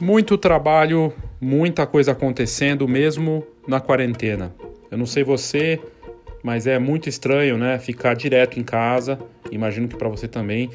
[0.00, 4.52] Muito trabalho, muita coisa acontecendo mesmo na quarentena.
[4.90, 5.80] Eu não sei você,
[6.42, 7.78] mas é muito estranho, né?
[7.78, 9.18] Ficar direto em casa.
[9.52, 10.68] Imagino que para você também.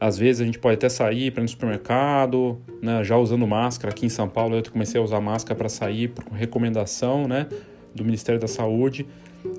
[0.00, 3.02] Às vezes a gente pode até sair para ir no supermercado, né?
[3.04, 6.24] Já usando máscara aqui em São Paulo, eu comecei a usar máscara para sair por
[6.32, 7.46] recomendação, né?
[7.94, 9.06] Do Ministério da Saúde.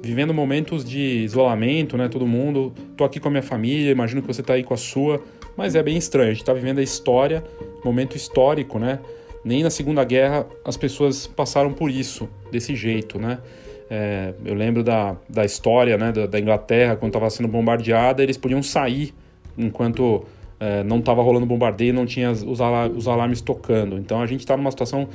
[0.04, 2.10] Vivendo momentos de isolamento, né?
[2.10, 2.74] Todo mundo.
[2.98, 5.22] Tô aqui com a minha família, imagino que você tá aí com a sua
[5.60, 6.30] mas é bem estranho.
[6.30, 7.44] A gente está vivendo a história,
[7.84, 9.00] momento histórico, né?
[9.44, 13.40] Nem na Segunda Guerra as pessoas passaram por isso, desse jeito, né?
[13.90, 18.38] É, eu lembro da, da história né, da, da Inglaterra, quando estava sendo bombardeada, eles
[18.38, 19.14] podiam sair
[19.58, 20.24] enquanto
[20.60, 23.98] é, não estava rolando bombardeio, não tinha os, os alarmes tocando.
[23.98, 25.08] Então a gente está numa situação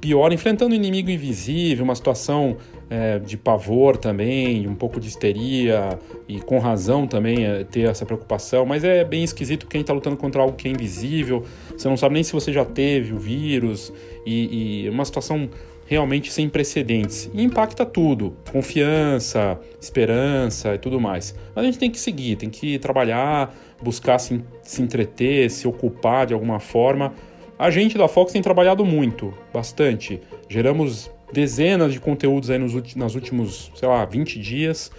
[0.00, 2.56] pior, enfrentando um inimigo invisível, uma situação
[2.92, 8.04] é, de pavor também, um pouco de histeria e com razão também é, ter essa
[8.04, 11.42] preocupação, mas é bem esquisito quem está lutando contra algo que é invisível,
[11.74, 13.90] você não sabe nem se você já teve o vírus
[14.26, 15.48] e, e uma situação
[15.86, 17.30] realmente sem precedentes.
[17.32, 21.34] E impacta tudo, confiança, esperança e tudo mais.
[21.54, 26.26] Mas a gente tem que seguir, tem que trabalhar, buscar se, se entreter, se ocupar
[26.26, 27.14] de alguma forma
[27.62, 30.20] a gente da Fox tem trabalhado muito, bastante.
[30.48, 34.90] Geramos dezenas de conteúdos aí nos, nos últimos, sei lá, 20 dias,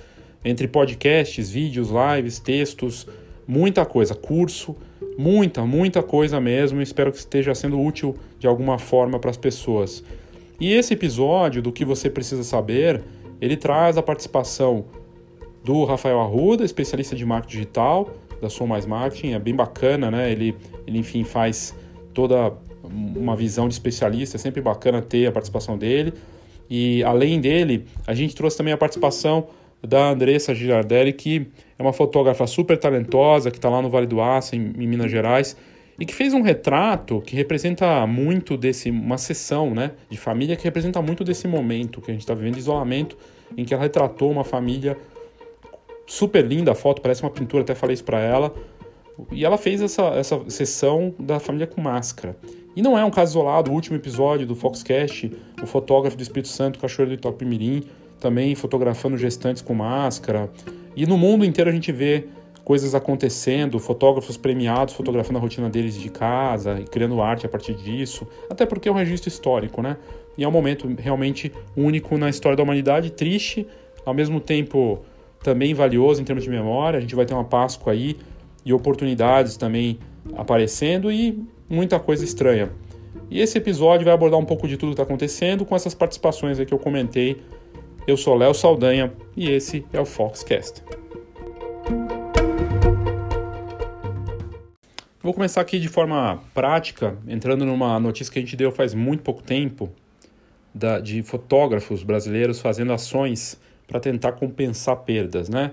[0.43, 3.07] entre podcasts, vídeos, lives, textos,
[3.47, 4.75] muita coisa, curso,
[5.17, 6.81] muita, muita coisa mesmo.
[6.81, 10.03] Espero que esteja sendo útil de alguma forma para as pessoas.
[10.59, 13.03] E esse episódio do que você precisa saber,
[13.39, 14.85] ele traz a participação
[15.63, 18.09] do Rafael Arruda, especialista de marketing digital,
[18.41, 20.31] da Som Mais Marketing, é bem bacana, né?
[20.31, 21.73] Ele, ele enfim faz
[22.13, 22.53] toda
[23.15, 26.13] uma visão de especialista, é sempre bacana ter a participação dele.
[26.69, 29.47] E além dele, a gente trouxe também a participação
[29.85, 34.21] da Andressa Girardelli, que é uma fotógrafa super talentosa, que está lá no Vale do
[34.21, 35.57] Aço, em, em, Minas Gerais,
[35.99, 40.63] e que fez um retrato que representa muito desse, uma sessão né, de família que
[40.63, 43.17] representa muito desse momento que a gente está vivendo de isolamento,
[43.57, 44.97] em que ela retratou uma família
[46.07, 48.53] super linda, a foto parece uma pintura, até falei isso para ela,
[49.31, 52.35] e ela fez essa, essa sessão da família com máscara.
[52.75, 56.47] E não é um caso isolado, o último episódio do Foxcast, o fotógrafo do Espírito
[56.47, 57.83] Santo, Cachoeiro do Itapimirim,
[58.19, 60.49] também fotografando gestantes com máscara.
[60.95, 62.25] E no mundo inteiro a gente vê
[62.63, 67.73] coisas acontecendo, fotógrafos premiados fotografando a rotina deles de casa e criando arte a partir
[67.73, 69.97] disso, até porque é um registro histórico, né?
[70.37, 73.67] E é um momento realmente único na história da humanidade, triste,
[74.05, 74.99] ao mesmo tempo
[75.43, 76.97] também valioso em termos de memória.
[76.97, 78.17] A gente vai ter uma Páscoa aí
[78.65, 79.99] e oportunidades também
[80.37, 81.37] aparecendo e
[81.69, 82.71] muita coisa estranha.
[83.29, 86.59] E esse episódio vai abordar um pouco de tudo que está acontecendo com essas participações
[86.59, 87.41] que eu comentei.
[88.05, 90.83] Eu sou Léo Saldanha e esse é o Foxcast.
[95.21, 99.23] Vou começar aqui de forma prática, entrando numa notícia que a gente deu faz muito
[99.23, 99.89] pouco tempo,
[100.73, 105.71] da, de fotógrafos brasileiros fazendo ações para tentar compensar perdas, né?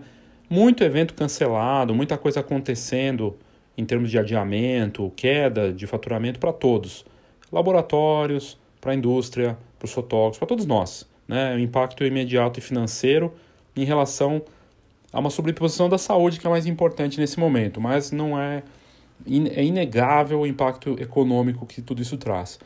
[0.50, 3.38] muito evento cancelado, muita coisa acontecendo
[3.76, 7.04] em termos de adiamento, queda de faturamento para todos.
[7.50, 11.08] Laboratórios, para a indústria, para os fotógrafos, para todos nós.
[11.26, 11.54] Né?
[11.54, 13.32] O impacto imediato e financeiro
[13.76, 14.42] em relação
[15.12, 18.62] a uma sobreposição da saúde que é mais importante nesse momento, mas não é,
[19.26, 22.58] é inegável o impacto econômico que tudo isso traz.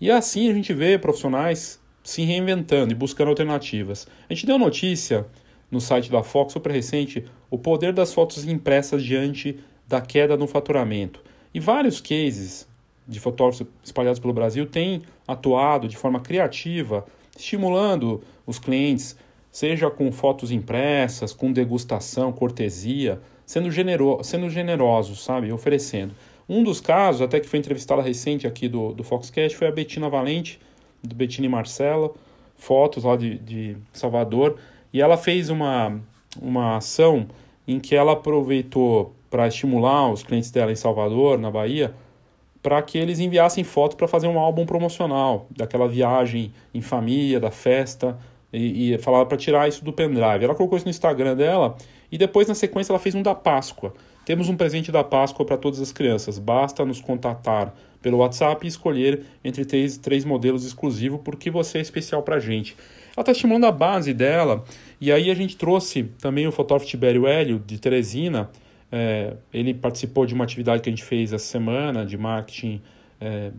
[0.00, 4.06] E assim a gente vê profissionais se reinventando e buscando alternativas.
[4.28, 5.26] A gente deu notícia
[5.70, 9.58] no site da Fox super recente o poder das fotos impressas diante
[9.90, 11.20] da queda no faturamento.
[11.52, 12.66] E vários cases
[13.08, 17.04] de fotógrafos espalhados pelo Brasil têm atuado de forma criativa,
[17.36, 19.16] estimulando os clientes,
[19.50, 26.14] seja com fotos impressas, com degustação, cortesia, sendo, genero sendo generosos, sabe, oferecendo.
[26.48, 30.08] Um dos casos, até que foi entrevistada recente aqui do, do Foxcast, foi a Betina
[30.08, 30.60] Valente,
[31.02, 32.12] do Betina e Marcela,
[32.54, 34.56] fotos lá de, de Salvador,
[34.92, 36.00] e ela fez uma,
[36.40, 37.26] uma ação
[37.66, 41.94] em que ela aproveitou para estimular os clientes dela em Salvador, na Bahia,
[42.62, 47.50] para que eles enviassem fotos para fazer um álbum promocional daquela viagem em família, da
[47.50, 48.18] festa,
[48.52, 50.44] e, e falava para tirar isso do pendrive.
[50.44, 51.76] Ela colocou isso no Instagram dela
[52.10, 53.94] e depois, na sequência, ela fez um da Páscoa.
[54.24, 56.38] Temos um presente da Páscoa para todas as crianças.
[56.38, 61.80] Basta nos contatar pelo WhatsApp e escolher entre três, três modelos exclusivos porque você é
[61.80, 62.76] especial para a gente.
[63.16, 64.64] Ela está estimulando a base dela.
[65.00, 68.50] E aí a gente trouxe também o fotógrafo Tibério Hélio, de Teresina.
[68.92, 72.80] É, ele participou de uma atividade que a gente fez essa semana de marketing,
[73.20, 73.52] é,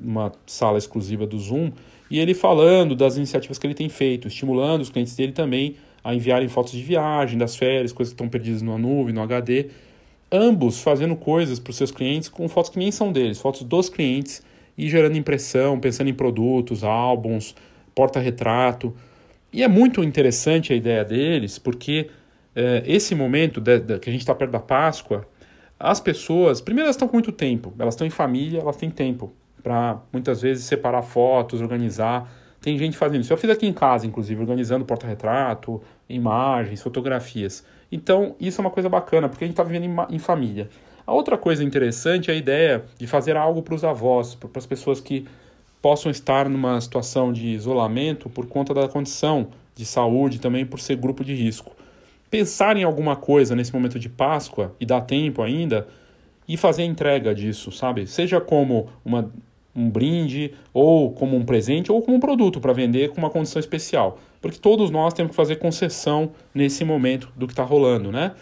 [0.00, 1.70] uma sala exclusiva do Zoom.
[2.10, 6.14] E ele falando das iniciativas que ele tem feito, estimulando os clientes dele também a
[6.14, 9.66] enviarem fotos de viagem, das férias, coisas que estão perdidas na nuvem, no HD.
[10.30, 13.88] Ambos fazendo coisas para os seus clientes com fotos que nem são deles, fotos dos
[13.88, 14.42] clientes
[14.76, 17.54] e gerando impressão, pensando em produtos, álbuns,
[17.94, 18.94] porta-retrato.
[19.52, 22.08] E é muito interessante a ideia deles, porque
[22.58, 25.24] é, esse momento de, de, que a gente está perto da Páscoa,
[25.78, 29.32] as pessoas, primeiro elas estão com muito tempo, elas estão em família, elas têm tempo
[29.62, 32.28] para muitas vezes separar fotos, organizar.
[32.60, 33.32] Tem gente fazendo isso.
[33.32, 37.64] Eu fiz aqui em casa, inclusive, organizando porta-retrato, imagens, fotografias.
[37.92, 40.68] Então, isso é uma coisa bacana, porque a gente está vivendo em, em, família.
[41.06, 44.66] A outra coisa interessante é a ideia de fazer algo para os avós, para as
[44.66, 45.28] pessoas que
[45.80, 49.46] possam estar numa situação de isolamento por conta da condição
[49.76, 51.77] de saúde, também por ser grupo de risco.
[52.30, 55.86] Pensar em alguma coisa nesse momento de Páscoa, e dá tempo ainda,
[56.46, 58.06] e fazer a entrega disso, sabe?
[58.06, 59.30] Seja como uma,
[59.74, 63.60] um brinde, ou como um presente, ou como um produto para vender com uma condição
[63.60, 64.18] especial.
[64.40, 68.32] Porque todos nós temos que fazer concessão nesse momento do que está rolando, né?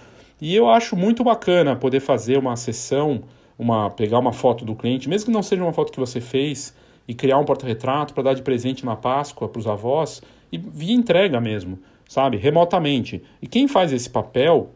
[0.40, 3.22] E eu acho muito bacana poder fazer uma sessão,
[3.58, 6.74] uma, pegar uma foto do cliente, mesmo que não seja uma foto que você fez,
[7.08, 10.94] e criar um porta-retrato para dar de presente na Páscoa para os avós e via
[10.94, 11.78] entrega mesmo,
[12.08, 12.36] sabe?
[12.36, 13.22] Remotamente.
[13.40, 14.70] E quem faz esse papel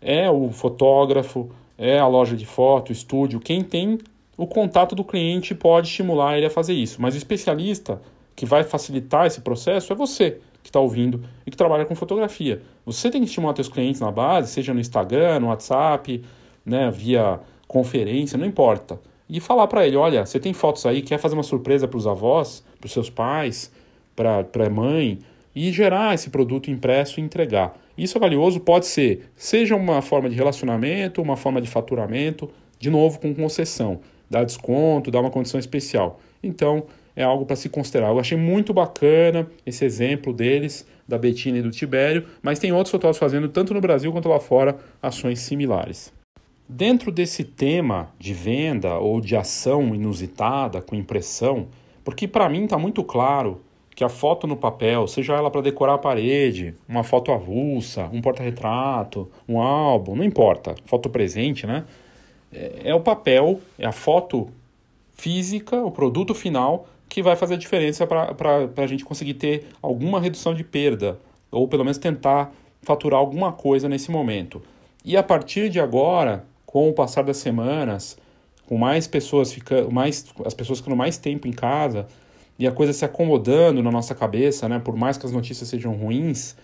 [0.00, 3.98] é o fotógrafo, é a loja de foto, o estúdio, quem tem
[4.36, 7.00] o contato do cliente pode estimular ele a fazer isso.
[7.00, 8.00] Mas o especialista
[8.34, 12.60] que vai facilitar esse processo é você que está ouvindo e que trabalha com fotografia.
[12.84, 16.22] Você tem que estimular seus clientes na base, seja no Instagram, no WhatsApp,
[16.64, 21.18] né, via conferência, não importa e falar para ele: olha, você tem fotos aí, quer
[21.18, 23.72] fazer uma surpresa para os avós, para os seus pais,
[24.14, 25.18] para a mãe,
[25.56, 27.74] e gerar esse produto impresso e entregar.
[27.96, 32.90] Isso é valioso, pode ser, seja uma forma de relacionamento, uma forma de faturamento, de
[32.90, 36.20] novo com concessão, dar desconto, dar uma condição especial.
[36.42, 36.84] Então,
[37.16, 38.08] é algo para se considerar.
[38.08, 42.90] Eu achei muito bacana esse exemplo deles, da Betina e do Tibério, mas tem outros
[42.90, 46.12] fotógrafos fazendo, tanto no Brasil quanto lá fora, ações similares.
[46.68, 51.68] Dentro desse tema de venda ou de ação inusitada com impressão,
[52.04, 53.62] porque para mim está muito claro
[53.96, 58.20] que a foto no papel, seja ela para decorar a parede, uma foto avulsa, um
[58.20, 61.84] porta-retrato, um álbum, não importa, foto presente, né?
[62.52, 64.50] É, é o papel, é a foto
[65.14, 70.20] física, o produto final que vai fazer a diferença para a gente conseguir ter alguma
[70.20, 71.18] redução de perda,
[71.50, 72.52] ou pelo menos tentar
[72.82, 74.60] faturar alguma coisa nesse momento.
[75.06, 78.18] E a partir de agora, com o passar das semanas,
[78.66, 82.06] com mais pessoas ficando, mais as pessoas ficando mais tempo em casa
[82.58, 85.92] e a coisa se acomodando na nossa cabeça, né, por mais que as notícias sejam
[85.92, 86.56] ruins,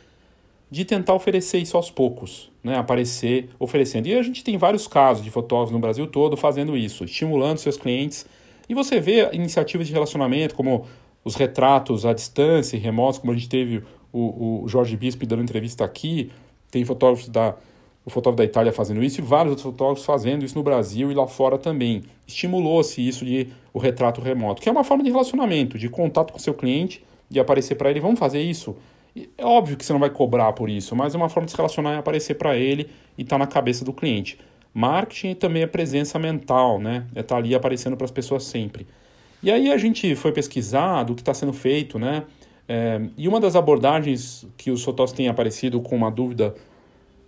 [0.71, 4.07] de tentar oferecer isso aos poucos, né, aparecer oferecendo.
[4.07, 7.77] E a gente tem vários casos de fotógrafos no Brasil todo fazendo isso, estimulando seus
[7.77, 8.25] clientes.
[8.69, 10.87] E você vê iniciativas de relacionamento como
[11.23, 15.43] os retratos à distância e remotos, como a gente teve o, o Jorge Bispo dando
[15.43, 16.31] entrevista aqui,
[16.71, 17.55] tem fotógrafos da
[18.05, 21.15] o fotógrafo da Itália fazendo isso e vários outros fotógrafos fazendo isso no Brasil e
[21.15, 22.03] lá fora também.
[22.27, 26.39] Estimulou-se isso de o retrato remoto, que é uma forma de relacionamento, de contato com
[26.39, 28.77] seu cliente, de aparecer para ele, vamos fazer isso.
[29.37, 31.57] É óbvio que você não vai cobrar por isso, mas é uma forma de se
[31.57, 34.39] relacionar e aparecer para ele e estar tá na cabeça do cliente.
[34.75, 37.07] Marketing também é presença mental, né?
[37.15, 38.87] É estar tá ali aparecendo para as pessoas sempre.
[39.43, 42.25] E aí a gente foi pesquisar do que está sendo feito, né?
[42.69, 46.55] É, e uma das abordagens que os fotógrafos têm aparecido com uma dúvida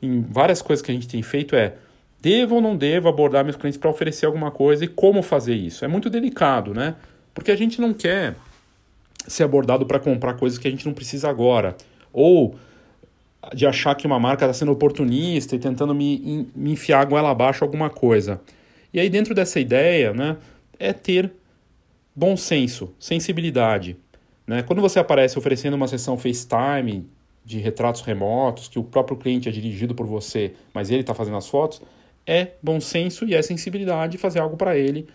[0.05, 1.75] em várias coisas que a gente tem feito é
[2.21, 5.85] devo ou não devo abordar meus clientes para oferecer alguma coisa e como fazer isso.
[5.85, 6.95] É muito delicado, né?
[7.35, 8.35] Porque a gente não quer
[9.26, 11.76] ser abordado para comprar coisas que a gente não precisa agora.
[12.12, 12.57] Ou
[13.52, 17.62] de achar que uma marca está sendo oportunista e tentando me, me enfiar goela abaixo
[17.62, 18.40] alguma coisa.
[18.93, 20.37] E aí, dentro dessa ideia, né,
[20.78, 21.33] é ter
[22.14, 23.97] bom senso, sensibilidade.
[24.47, 24.62] Né?
[24.62, 27.07] Quando você aparece oferecendo uma sessão FaceTime
[27.45, 31.37] de retratos remotos, que o próprio cliente é dirigido por você, mas ele está fazendo
[31.37, 31.83] as fotos,
[32.27, 35.07] é bom senso e é sensibilidade de fazer algo para ele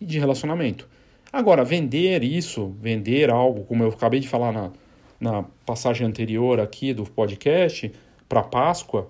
[0.00, 0.88] de relacionamento.
[1.32, 4.70] Agora, vender isso, vender algo, como eu acabei de falar na,
[5.18, 7.90] na passagem anterior aqui do podcast,
[8.28, 9.08] para Páscoa,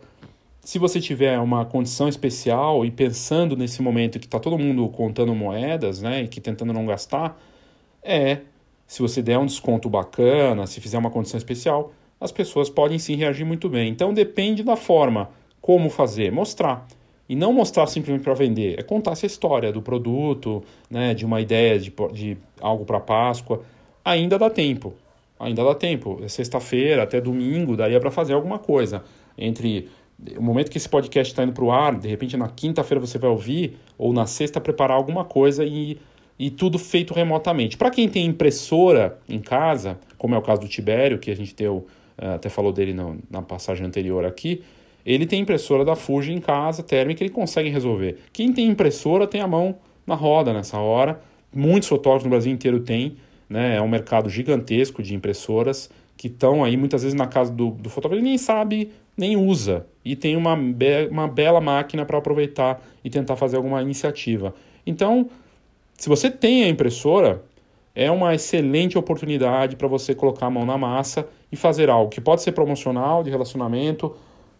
[0.60, 5.34] se você tiver uma condição especial e pensando nesse momento que está todo mundo contando
[5.34, 7.40] moedas, né, e que tentando não gastar,
[8.02, 8.42] é,
[8.86, 13.16] se você der um desconto bacana, se fizer uma condição especial, as pessoas podem sim
[13.16, 13.90] reagir muito bem.
[13.90, 15.28] Então depende da forma,
[15.60, 16.86] como fazer, mostrar.
[17.28, 21.40] E não mostrar simplesmente para vender, é contar essa história do produto, né, de uma
[21.40, 23.62] ideia de, de algo para Páscoa.
[24.04, 24.94] Ainda dá tempo,
[25.38, 26.20] ainda dá tempo.
[26.22, 29.02] É sexta-feira até domingo daria para fazer alguma coisa.
[29.36, 29.88] Entre
[30.36, 33.18] o momento que esse podcast está indo para o ar, de repente na quinta-feira você
[33.18, 35.98] vai ouvir, ou na sexta preparar alguma coisa e,
[36.38, 37.76] e tudo feito remotamente.
[37.76, 41.54] Para quem tem impressora em casa, como é o caso do Tibério, que a gente
[41.54, 41.86] deu
[42.26, 44.62] até falou dele na, na passagem anterior aqui,
[45.04, 48.18] ele tem impressora da Fuji em casa, térmica, ele consegue resolver.
[48.32, 49.76] Quem tem impressora tem a mão
[50.06, 51.20] na roda nessa hora
[51.54, 53.16] muitos fotógrafos no Brasil inteiro têm,
[53.48, 53.76] né?
[53.76, 57.90] É um mercado gigantesco de impressoras que estão aí muitas vezes na casa do, do
[57.90, 62.82] fotógrafo, ele nem sabe, nem usa, e tem uma, be uma bela máquina para aproveitar
[63.04, 64.54] e tentar fazer alguma iniciativa.
[64.86, 65.28] Então,
[65.94, 67.42] se você tem a impressora,
[67.94, 72.20] é uma excelente oportunidade para você colocar a mão na massa e fazer algo que
[72.20, 74.14] pode ser promocional, de relacionamento,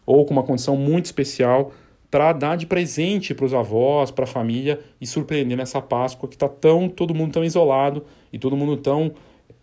[0.04, 1.72] ou com uma condição muito especial
[2.10, 6.34] para dar de presente para os avós, para a família e surpreender nessa Páscoa que
[6.34, 9.12] está tão todo mundo tão isolado e todo mundo tão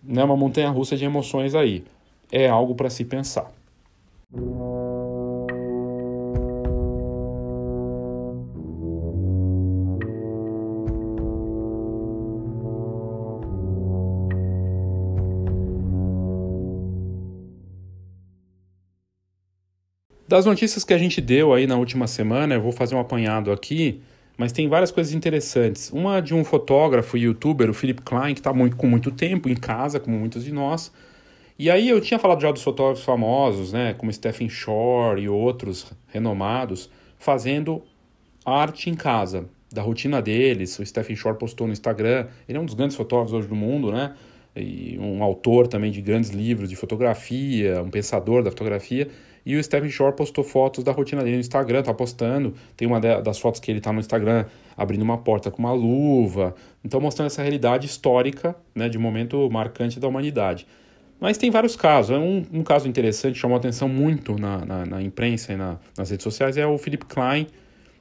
[0.02, 1.84] né, uma montanha russa de emoções aí.
[2.32, 3.52] É algo para se pensar.
[20.30, 23.52] Das notícias que a gente deu aí na última semana, eu vou fazer um apanhado
[23.52, 24.00] aqui,
[24.38, 25.90] mas tem várias coisas interessantes.
[25.92, 29.50] Uma de um fotógrafo e youtuber, o Philip Klein, que está muito, com muito tempo
[29.50, 30.92] em casa, como muitos de nós.
[31.58, 35.92] E aí eu tinha falado já dos fotógrafos famosos, né, como Stephen Shore e outros
[36.10, 37.82] renomados, fazendo
[38.46, 40.78] arte em casa, da rotina deles.
[40.78, 43.92] O Stephen Shore postou no Instagram, ele é um dos grandes fotógrafos hoje do mundo,
[43.92, 44.14] né?
[44.56, 49.08] E um autor também de grandes livros de fotografia, um pensador da fotografia.
[49.46, 52.54] E o Stephen Shore postou fotos da rotina dele no Instagram, tá postando.
[52.76, 56.56] Tem uma das fotos que ele tá no Instagram abrindo uma porta com uma luva.
[56.84, 60.68] Então, mostrando essa realidade histórica, né, de um momento marcante da humanidade.
[61.20, 62.16] Mas tem vários casos.
[62.18, 66.24] Um, um caso interessante, chamou atenção muito na, na, na imprensa e na, nas redes
[66.24, 67.48] sociais, é o Philip Klein,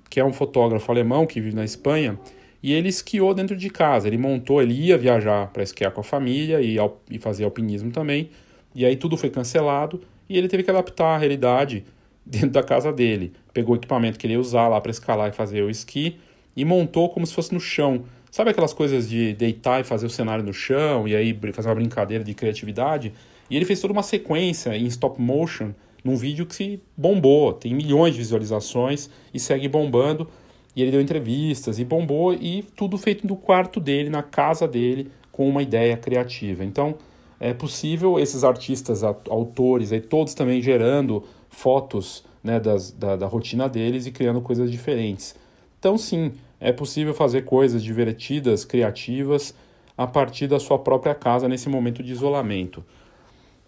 [0.08, 2.18] que é um fotógrafo alemão que vive na Espanha.
[2.62, 4.06] E ele esquiou dentro de casa.
[4.08, 6.76] Ele montou, ele ia viajar para esquiar com a família e,
[7.10, 8.30] e fazer alpinismo também.
[8.74, 11.84] E aí tudo foi cancelado e ele teve que adaptar a realidade
[12.24, 13.32] dentro da casa dele.
[13.52, 16.18] Pegou o equipamento que ele ia usar lá para escalar e fazer o esqui
[16.56, 18.04] e montou como se fosse no chão.
[18.30, 21.74] Sabe aquelas coisas de deitar e fazer o cenário no chão e aí fazer uma
[21.74, 23.12] brincadeira de criatividade?
[23.50, 25.72] E ele fez toda uma sequência em stop motion
[26.04, 30.28] num vídeo que se bombou, tem milhões de visualizações e segue bombando.
[30.76, 35.10] E ele deu entrevistas e bombou e tudo feito no quarto dele, na casa dele,
[35.32, 36.64] com uma ideia criativa.
[36.64, 36.96] Então,
[37.40, 43.68] é possível esses artistas, autores, aí, todos também gerando fotos né, das, da, da rotina
[43.68, 45.34] deles e criando coisas diferentes.
[45.78, 49.54] Então, sim, é possível fazer coisas divertidas, criativas,
[49.96, 52.84] a partir da sua própria casa nesse momento de isolamento.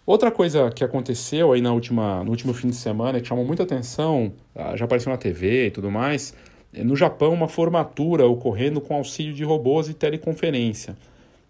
[0.05, 3.63] Outra coisa que aconteceu aí na última, no último fim de semana que chamou muita
[3.63, 6.33] atenção, ah, já apareceu na TV e tudo mais,
[6.73, 10.95] é no Japão uma formatura ocorrendo com auxílio de robôs e teleconferência.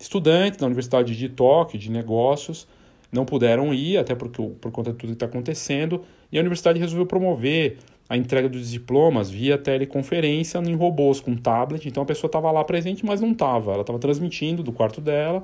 [0.02, 2.68] Estudantes da Universidade de Tóquio, de negócios,
[3.12, 6.80] não puderam ir, até porque, por conta de tudo que está acontecendo, e a universidade
[6.80, 7.78] resolveu promover
[8.10, 11.88] a entrega dos diplomas via teleconferência em robôs com tablet.
[11.88, 13.74] Então a pessoa estava lá presente, mas não estava.
[13.74, 15.44] Ela estava transmitindo do quarto dela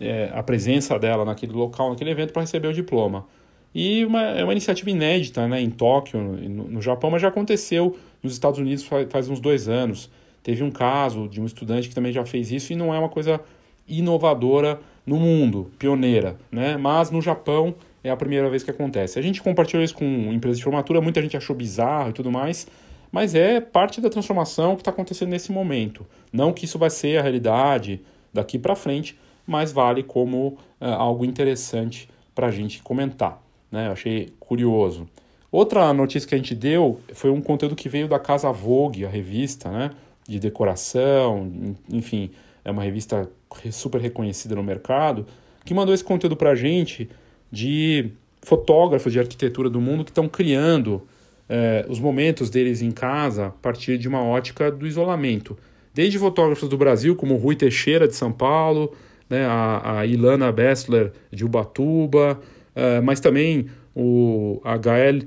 [0.00, 3.26] é, a presença dela naquele local, naquele evento, para receber o diploma.
[3.74, 7.96] E uma, é uma iniciativa inédita né, em Tóquio, no, no Japão, mas já aconteceu
[8.22, 10.10] nos Estados Unidos faz, faz uns dois anos.
[10.42, 13.08] Teve um caso de um estudante que também já fez isso e não é uma
[13.08, 13.40] coisa
[13.88, 16.76] inovadora no mundo, pioneira, né?
[16.76, 19.18] Mas no Japão é a primeira vez que acontece.
[19.18, 22.66] A gente compartilhou isso com empresas de formatura, muita gente achou bizarro e tudo mais,
[23.10, 26.06] mas é parte da transformação que está acontecendo nesse momento.
[26.32, 28.00] Não que isso vai ser a realidade
[28.32, 33.40] daqui para frente, mas vale como uh, algo interessante para a gente comentar.
[33.70, 33.86] Né?
[33.86, 35.08] Eu achei curioso.
[35.50, 39.08] Outra notícia que a gente deu foi um conteúdo que veio da Casa Vogue, a
[39.08, 39.92] revista, né?
[40.28, 42.30] de decoração, enfim,
[42.66, 43.30] é uma revista
[43.70, 45.24] super reconhecida no mercado,
[45.64, 47.08] que mandou esse conteúdo para a gente
[47.50, 48.10] de
[48.42, 51.06] fotógrafos de arquitetura do mundo que estão criando
[51.48, 55.56] é, os momentos deles em casa a partir de uma ótica do isolamento.
[55.94, 58.92] Desde fotógrafos do Brasil, como Rui Teixeira, de São Paulo,
[59.30, 62.40] né, a, a Ilana Bessler, de Ubatuba,
[62.74, 65.20] é, mas também o, Gael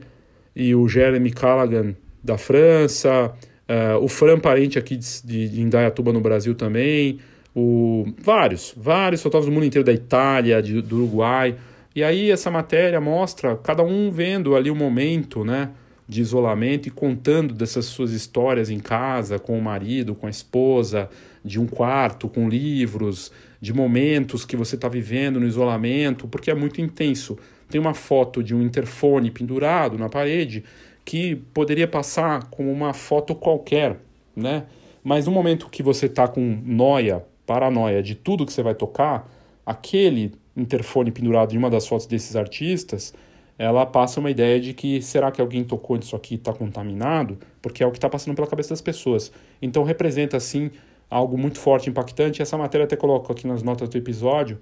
[0.53, 3.33] e o Jeremy Callaghan, da França,
[3.69, 7.19] Uh, o Fran Parente aqui de, de, de, Indaiatuba no Brasil também.
[7.61, 11.57] O, vários, vários fotógrafos do mundo inteiro, da Itália, de, do Uruguai.
[11.93, 15.71] E aí essa matéria mostra cada um vendo ali o momento né,
[16.07, 21.09] de isolamento e contando dessas suas histórias em casa, com o marido, com a esposa,
[21.43, 26.55] de um quarto, com livros, de momentos que você está vivendo no isolamento, porque é
[26.55, 27.37] muito intenso.
[27.69, 30.63] Tem uma foto de um interfone pendurado na parede
[31.03, 33.97] que poderia passar como uma foto qualquer,
[34.33, 34.63] né?
[35.03, 39.27] Mas no momento que você está com noia, paranoia de tudo que você vai tocar,
[39.65, 43.11] aquele interfone pendurado em uma das fotos desses artistas,
[43.57, 47.39] ela passa uma ideia de que será que alguém tocou nisso aqui e está contaminado?
[47.59, 49.31] Porque é o que está passando pela cabeça das pessoas.
[49.59, 50.69] Então representa assim
[51.09, 52.39] algo muito forte, impactante.
[52.39, 54.59] Essa matéria até coloco aqui nas notas do episódio,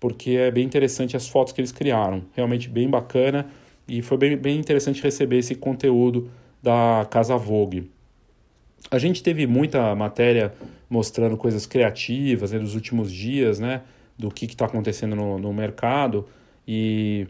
[0.00, 2.24] porque é bem interessante as fotos que eles criaram.
[2.32, 3.46] Realmente bem bacana
[3.86, 6.28] e foi bem, bem interessante receber esse conteúdo
[6.60, 7.93] da Casa Vogue.
[8.90, 10.52] A gente teve muita matéria
[10.88, 13.82] mostrando coisas criativas né, nos últimos dias, né?
[14.16, 16.28] Do que está acontecendo no, no mercado.
[16.66, 17.26] E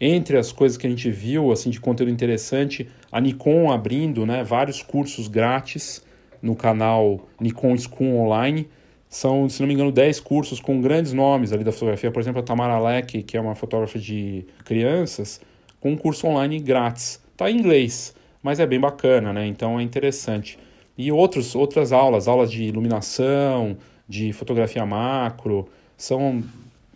[0.00, 4.42] entre as coisas que a gente viu assim de conteúdo interessante, a Nikon abrindo né,
[4.42, 6.02] vários cursos grátis
[6.40, 8.68] no canal Nikon School Online.
[9.08, 12.10] São, se não me engano, 10 cursos com grandes nomes ali da fotografia.
[12.10, 15.40] Por exemplo, a Tamara Leck, que é uma fotógrafa de crianças,
[15.78, 17.22] com um curso online grátis.
[17.30, 19.46] Está em inglês, mas é bem bacana, né?
[19.46, 20.58] Então é interessante.
[21.02, 23.76] E outros, outras aulas, aulas de iluminação,
[24.08, 26.44] de fotografia macro, são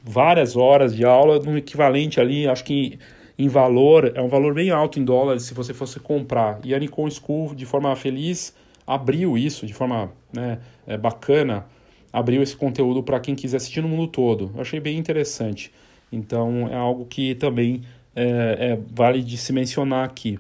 [0.01, 2.99] várias horas de aula no equivalente ali, acho que
[3.37, 6.61] em valor, é um valor bem alto em dólares se você fosse comprar.
[6.65, 8.55] E a Nikon School, de forma feliz,
[8.87, 11.67] abriu isso, de forma né, é, bacana,
[12.13, 14.53] abriu esse conteúdo para quem quiser assistir no mundo todo.
[14.55, 15.73] Eu achei bem interessante.
[16.13, 17.83] Então é algo que também
[18.15, 20.39] é, é, vale de se mencionar aqui.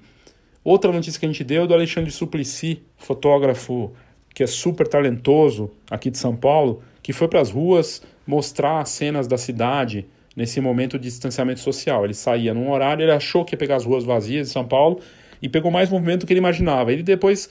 [0.66, 3.92] Outra notícia que a gente deu é do Alexandre Suplicy, fotógrafo
[4.34, 9.28] que é super talentoso aqui de São Paulo, que foi para as ruas mostrar cenas
[9.28, 12.04] da cidade nesse momento de distanciamento social.
[12.04, 14.98] Ele saía num horário, ele achou que ia pegar as ruas vazias de São Paulo
[15.40, 16.92] e pegou mais movimento do que ele imaginava.
[16.92, 17.48] Ele depois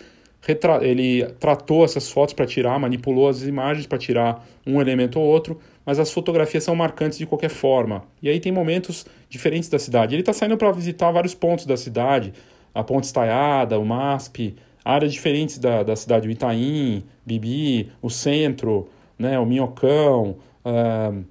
[0.82, 5.58] ele tratou essas fotos para tirar, manipulou as imagens para tirar um elemento ou outro,
[5.86, 8.04] mas as fotografias são marcantes de qualquer forma.
[8.22, 10.14] E aí tem momentos diferentes da cidade.
[10.14, 12.34] Ele está saindo para visitar vários pontos da cidade,
[12.76, 18.90] a Ponte Estaiada, o MASP, áreas diferentes da, da cidade, o Itaim, Bibi, o centro,
[19.18, 21.26] né, o Minhocão, uh,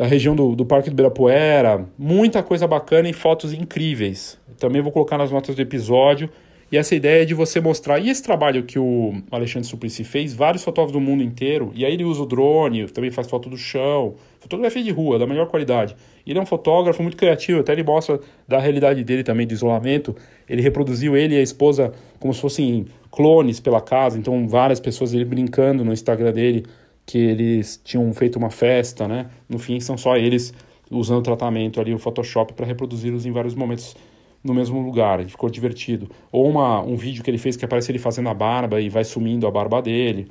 [0.00, 4.38] a região do, do Parque do Ibirapuera, muita coisa bacana e fotos incríveis.
[4.58, 6.30] Também vou colocar nas notas do episódio
[6.72, 7.98] e essa ideia de você mostrar.
[7.98, 11.94] E esse trabalho que o Alexandre Suplicy fez, vários fotógrafos do mundo inteiro, e aí
[11.94, 15.96] ele usa o drone, também faz foto do chão, fotografia de rua, da melhor qualidade.
[16.24, 20.14] Ele é um fotógrafo muito criativo, até ele mostra da realidade dele também, de isolamento.
[20.48, 25.12] Ele reproduziu ele e a esposa como se fossem clones pela casa, então várias pessoas
[25.12, 26.64] ele brincando no Instagram dele
[27.04, 29.26] que eles tinham feito uma festa, né?
[29.48, 30.54] No fim, são só eles
[30.88, 33.96] usando o tratamento ali, o Photoshop, para reproduzi-los em vários momentos
[34.42, 36.10] no mesmo lugar, ficou divertido.
[36.32, 39.04] Ou uma, um vídeo que ele fez que aparece ele fazendo a barba e vai
[39.04, 40.30] sumindo a barba dele.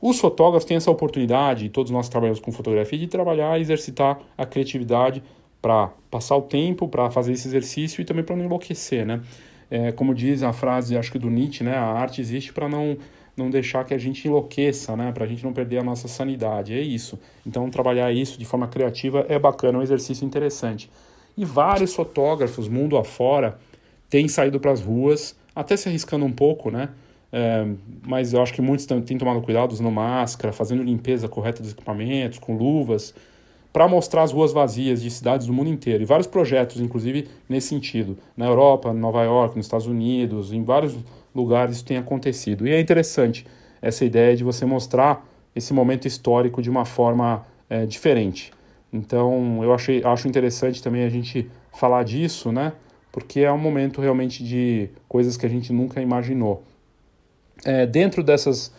[0.00, 4.20] Os fotógrafos têm essa oportunidade, e todos nós trabalhamos com fotografia, de trabalhar e exercitar
[4.36, 5.22] a criatividade
[5.62, 9.22] para passar o tempo, para fazer esse exercício e também para não enlouquecer, né?
[9.70, 11.74] É, como diz a frase, acho que do Nietzsche, né?
[11.74, 12.98] A arte existe para não,
[13.34, 15.10] não deixar que a gente enlouqueça, né?
[15.10, 16.74] Para a gente não perder a nossa sanidade.
[16.74, 17.18] É isso.
[17.46, 20.90] Então, trabalhar isso de forma criativa é bacana, é um exercício interessante.
[21.36, 23.58] E vários fotógrafos, mundo afora,
[24.08, 26.90] têm saído para as ruas, até se arriscando um pouco, né?
[27.32, 27.66] É,
[28.06, 32.38] mas eu acho que muitos têm tomado cuidado usando máscara, fazendo limpeza correta dos equipamentos,
[32.38, 33.12] com luvas,
[33.72, 36.04] para mostrar as ruas vazias de cidades do mundo inteiro.
[36.04, 38.16] E vários projetos, inclusive, nesse sentido.
[38.36, 40.96] Na Europa, Nova York, nos Estados Unidos, em vários
[41.34, 42.68] lugares isso tem acontecido.
[42.68, 43.44] E é interessante
[43.82, 48.52] essa ideia de você mostrar esse momento histórico de uma forma é, diferente.
[48.94, 52.72] Então, eu achei, acho interessante também a gente falar disso, né?
[53.10, 56.62] Porque é um momento realmente de coisas que a gente nunca imaginou.
[57.64, 58.72] É, dentro dessas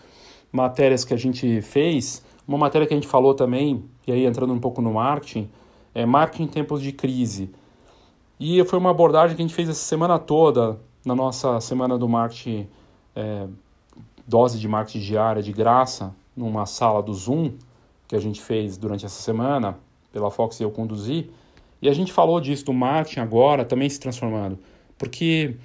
[0.53, 4.53] matérias que a gente fez, uma matéria que a gente falou também, e aí entrando
[4.53, 5.49] um pouco no marketing,
[5.93, 7.49] é marketing em tempos de crise.
[8.39, 12.07] E foi uma abordagem que a gente fez essa semana toda, na nossa semana do
[12.07, 12.69] marketing,
[13.13, 13.47] é,
[14.25, 17.51] dose de marketing diária de graça, numa sala do Zoom,
[18.07, 19.77] que a gente fez durante essa semana
[20.15, 21.29] pela Fox e eu conduzi,
[21.81, 24.57] e a gente falou disso, do marketing agora também se transformando.
[24.97, 25.55] Porque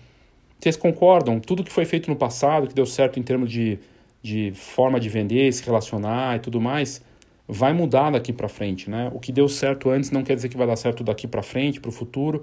[0.59, 3.79] vocês concordam, tudo que foi feito no passado, que deu certo em termos de,
[4.21, 7.01] de forma de vender, se relacionar e tudo mais,
[7.47, 9.09] vai mudar daqui para frente, né?
[9.15, 11.81] O que deu certo antes não quer dizer que vai dar certo daqui para frente,
[11.81, 12.43] para o futuro.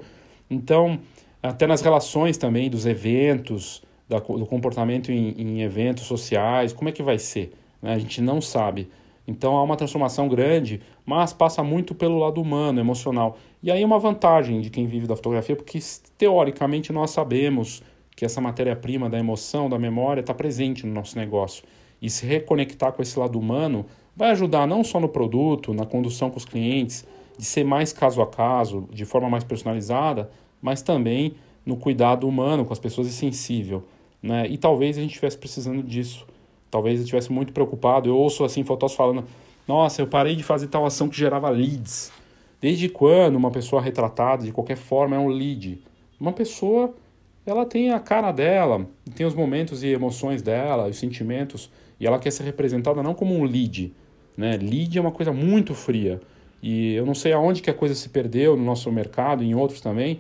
[0.49, 0.99] Então,
[1.43, 6.93] até nas relações também dos eventos, da, do comportamento em, em, eventos sociais, como é
[6.93, 7.51] que vai ser?
[7.81, 7.93] Né?
[7.93, 8.89] A gente não sabe.
[9.27, 13.37] Então há uma transformação grande, mas passa muito pelo lado humano, emocional.
[13.61, 15.77] E aí uma vantagem de quem vive da fotografia, porque
[16.17, 17.83] teoricamente nós sabemos
[18.15, 21.63] que essa matéria-prima da emoção, da memória, está presente no nosso negócio.
[22.01, 23.85] E se reconectar com esse lado humano
[24.15, 27.05] vai ajudar não só no produto, na condução com os clientes,
[27.37, 31.35] de ser mais caso a caso, de forma mais personalizada, mas também
[31.65, 33.83] no cuidado humano com as pessoas e sensível.
[34.23, 34.47] Né?
[34.47, 36.25] E talvez a gente estivesse precisando disso
[36.69, 38.09] Talvez eu estivesse muito preocupado.
[38.09, 39.23] Eu ouço assim fotógrafos falando:
[39.67, 42.11] "Nossa, eu parei de fazer tal ação que gerava leads".
[42.59, 45.79] Desde quando uma pessoa retratada de qualquer forma é um lead?
[46.19, 46.93] Uma pessoa
[47.45, 52.19] ela tem a cara dela, tem os momentos e emoções dela, os sentimentos, e ela
[52.19, 53.93] quer ser representada não como um lead,
[54.35, 54.57] né?
[54.57, 56.19] Lead é uma coisa muito fria.
[56.61, 59.79] E eu não sei aonde que a coisa se perdeu no nosso mercado em outros
[59.79, 60.19] também,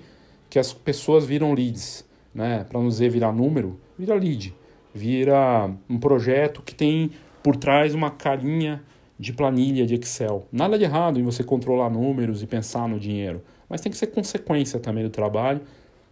[0.49, 2.63] que as pessoas viram leads, né?
[2.63, 4.53] Para não dizer virar número, vira lead,
[4.97, 7.11] vira um projeto que tem
[7.43, 8.83] por trás uma carinha
[9.17, 10.47] de planilha de Excel.
[10.51, 14.07] Nada de errado em você controlar números e pensar no dinheiro, mas tem que ser
[14.07, 15.61] consequência também do trabalho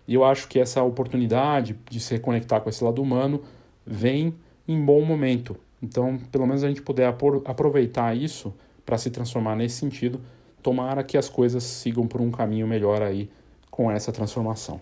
[0.08, 3.42] e eu acho que essa oportunidade de se reconectar com esse lado humano
[3.86, 4.36] vem
[4.68, 5.58] em bom momento.
[5.82, 7.08] Então, pelo menos a gente puder
[7.46, 8.54] aproveitar isso
[8.86, 10.22] para se transformar nesse sentido,
[10.62, 13.30] tomara que as coisas sigam por um caminho melhor aí
[13.70, 14.80] com essa transformação.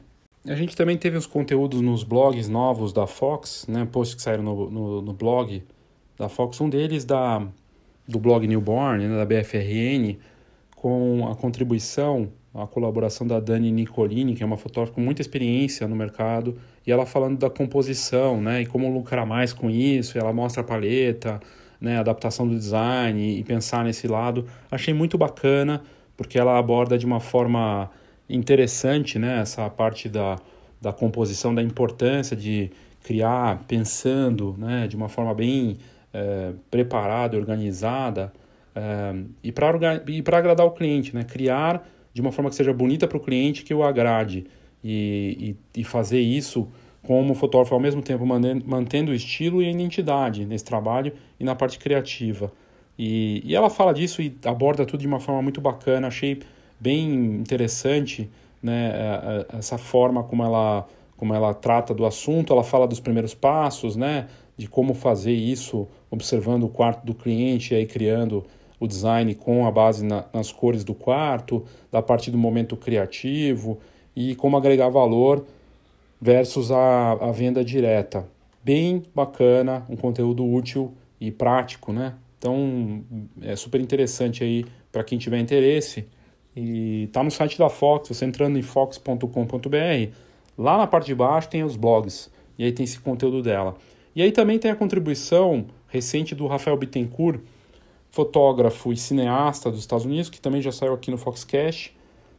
[0.47, 4.43] A gente também teve os conteúdos nos blogs novos da Fox, né, posts que saíram
[4.43, 5.63] no, no, no blog
[6.17, 7.47] da Fox, um deles da,
[8.07, 10.17] do blog Newborn, né, da BFRN,
[10.75, 15.87] com a contribuição a colaboração da Dani Nicolini, que é uma fotógrafa com muita experiência
[15.87, 20.31] no mercado, e ela falando da composição, né, e como lucrar mais com isso, ela
[20.31, 21.39] mostra a paleta,
[21.81, 24.45] né, a adaptação do design e pensar nesse lado.
[24.69, 25.81] Achei muito bacana,
[26.15, 27.89] porque ela aborda de uma forma
[28.29, 30.37] interessante, né, essa parte da,
[30.81, 32.71] da composição, da importância de
[33.03, 35.77] criar pensando, né, de uma forma bem
[36.13, 38.31] é, preparada, organizada,
[38.75, 43.17] é, e para agradar o cliente, né, criar de uma forma que seja bonita para
[43.17, 44.45] o cliente, que o agrade.
[44.83, 46.67] E, e, e, fazer isso
[47.03, 51.55] como fotógrafo, ao mesmo tempo mantendo o estilo e a identidade nesse trabalho e na
[51.55, 52.51] parte criativa.
[52.99, 56.41] E, e ela fala disso e aborda tudo de uma forma muito bacana, achei
[56.83, 58.29] bem interessante
[58.61, 58.93] né,
[59.57, 62.51] essa forma como ela, como ela trata do assunto.
[62.51, 67.73] Ela fala dos primeiros passos, né, de como fazer isso, observando o quarto do cliente
[67.73, 68.43] e aí criando
[68.79, 73.79] o design com a base na, nas cores do quarto, da parte do momento criativo
[74.13, 75.45] e como agregar valor
[76.21, 78.27] versus a, a venda direta.
[78.61, 82.15] Bem bacana, um conteúdo útil e prático, né?
[82.37, 83.01] Então
[83.41, 86.05] é super interessante aí para quem tiver interesse.
[86.55, 90.11] E tá no site da Fox, você entrando em fox.com.br,
[90.57, 93.75] lá na parte de baixo tem os blogs, e aí tem esse conteúdo dela.
[94.15, 97.41] E aí também tem a contribuição recente do Rafael Bittencourt,
[98.11, 101.95] fotógrafo e cineasta dos Estados Unidos, que também já saiu aqui no Foxcast,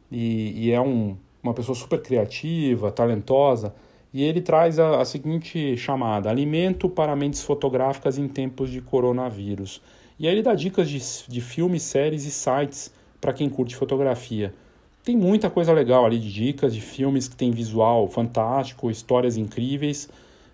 [0.09, 3.75] e, e é um, uma pessoa super criativa, talentosa,
[4.13, 9.81] e ele traz a, a seguinte chamada: Alimento para mentes fotográficas em tempos de coronavírus.
[10.17, 12.93] E aí ele dá dicas de, de filmes, séries e sites
[13.25, 14.53] para quem curte fotografia.
[15.03, 20.07] Tem muita coisa legal ali de dicas de filmes que tem visual fantástico, histórias incríveis,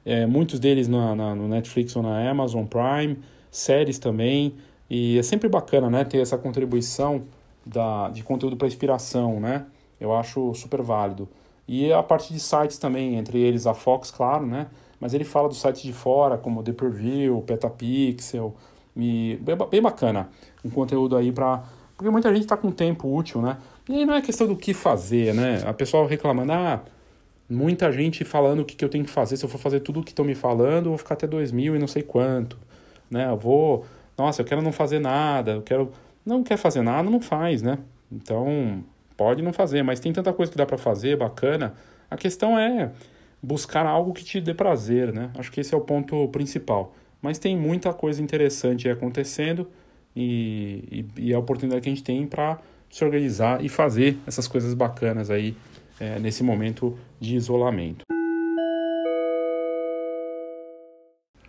[0.06, 3.18] é, muitos deles na, na, no Netflix ou na Amazon Prime,
[3.52, 4.54] séries também.
[4.90, 7.24] E é sempre bacana, né, ter essa contribuição
[7.66, 9.66] da, de conteúdo para inspiração, né?
[10.00, 11.28] Eu acho super válido.
[11.68, 14.68] E a parte de sites também, entre eles a Fox, claro, né?
[14.98, 18.56] Mas ele fala dos sites de fora, como The Preview, Petapixel,
[18.96, 20.30] e bem, bem bacana.
[20.64, 21.64] Um conteúdo aí para
[22.02, 23.58] porque muita gente está com tempo útil, né?
[23.88, 25.62] E não é questão do que fazer, né?
[25.68, 26.82] A pessoa reclamando, ah,
[27.48, 29.38] muita gente falando o que, que eu tenho que fazer.
[29.38, 31.76] Se eu for fazer tudo o que estão me falando, eu vou ficar até 2000
[31.76, 32.58] e não sei quanto,
[33.10, 33.30] né?
[33.30, 33.86] Eu vou
[34.18, 35.92] nossa, eu quero não fazer nada, eu quero.
[36.26, 37.80] Não quer fazer nada, não faz, né?
[38.12, 38.84] Então,
[39.18, 41.74] pode não fazer, mas tem tanta coisa que dá para fazer, bacana.
[42.10, 42.92] A questão é
[43.42, 45.32] buscar algo que te dê prazer, né?
[45.38, 46.94] Acho que esse é o ponto principal.
[47.22, 49.68] Mas tem muita coisa interessante acontecendo
[50.16, 54.48] e, e, e a oportunidade que a gente tem para se organizar e fazer essas
[54.48, 55.56] coisas bacanas aí
[56.00, 58.04] é, nesse momento de isolamento.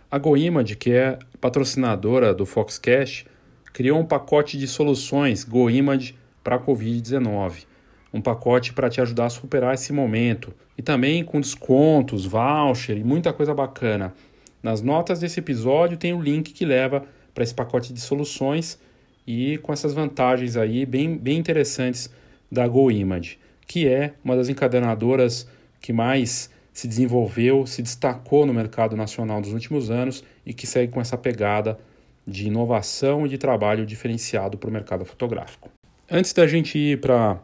[0.09, 3.25] A GoImage, que é patrocinadora do Foxcast,
[3.73, 7.65] criou um pacote de soluções GoImage para a Covid-19.
[8.13, 10.53] Um pacote para te ajudar a superar esse momento.
[10.77, 14.13] E também com descontos, voucher e muita coisa bacana.
[14.61, 18.79] Nas notas desse episódio tem o link que leva para esse pacote de soluções
[19.25, 22.09] e com essas vantagens aí bem, bem interessantes
[22.51, 25.47] da GoImage, que é uma das encadenadoras
[25.81, 30.91] que mais se desenvolveu, se destacou no mercado nacional nos últimos anos e que segue
[30.91, 31.79] com essa pegada
[32.25, 35.69] de inovação e de trabalho diferenciado para o mercado fotográfico.
[36.09, 37.39] Antes da gente ir para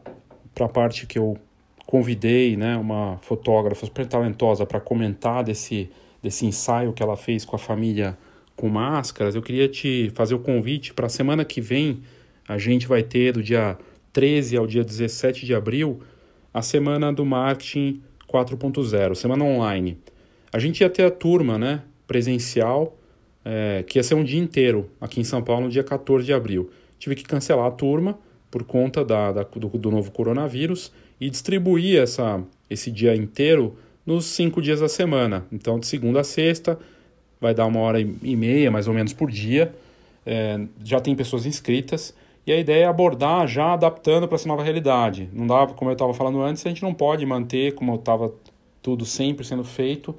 [0.60, 1.38] a parte que eu
[1.86, 5.90] convidei né, uma fotógrafa super talentosa para comentar desse,
[6.22, 8.18] desse ensaio que ela fez com a família
[8.60, 12.02] com máscaras, eu queria te fazer o convite para a semana que vem.
[12.46, 13.78] A gente vai ter do dia
[14.12, 16.02] 13 ao dia 17 de abril
[16.54, 19.98] a semana do marketing 4.0, semana online.
[20.52, 22.98] A gente ia ter a turma, né, presencial,
[23.46, 26.34] é, que ia ser um dia inteiro aqui em São Paulo no dia 14 de
[26.34, 26.70] abril.
[26.98, 28.20] Tive que cancelar a turma
[28.52, 30.92] por conta da, da do, do, novo coronavírus
[31.22, 35.46] e distribuir essa, esse dia inteiro nos cinco dias da semana.
[35.50, 36.78] Então, de segunda a sexta,
[37.40, 39.74] vai dar uma hora e meia, mais ou menos, por dia.
[40.26, 42.14] É, já tem pessoas inscritas.
[42.46, 45.30] E a ideia é abordar já adaptando para essa nova realidade.
[45.32, 48.34] Não dá, como eu estava falando antes, a gente não pode manter como estava
[48.82, 50.16] tudo sempre sendo feito.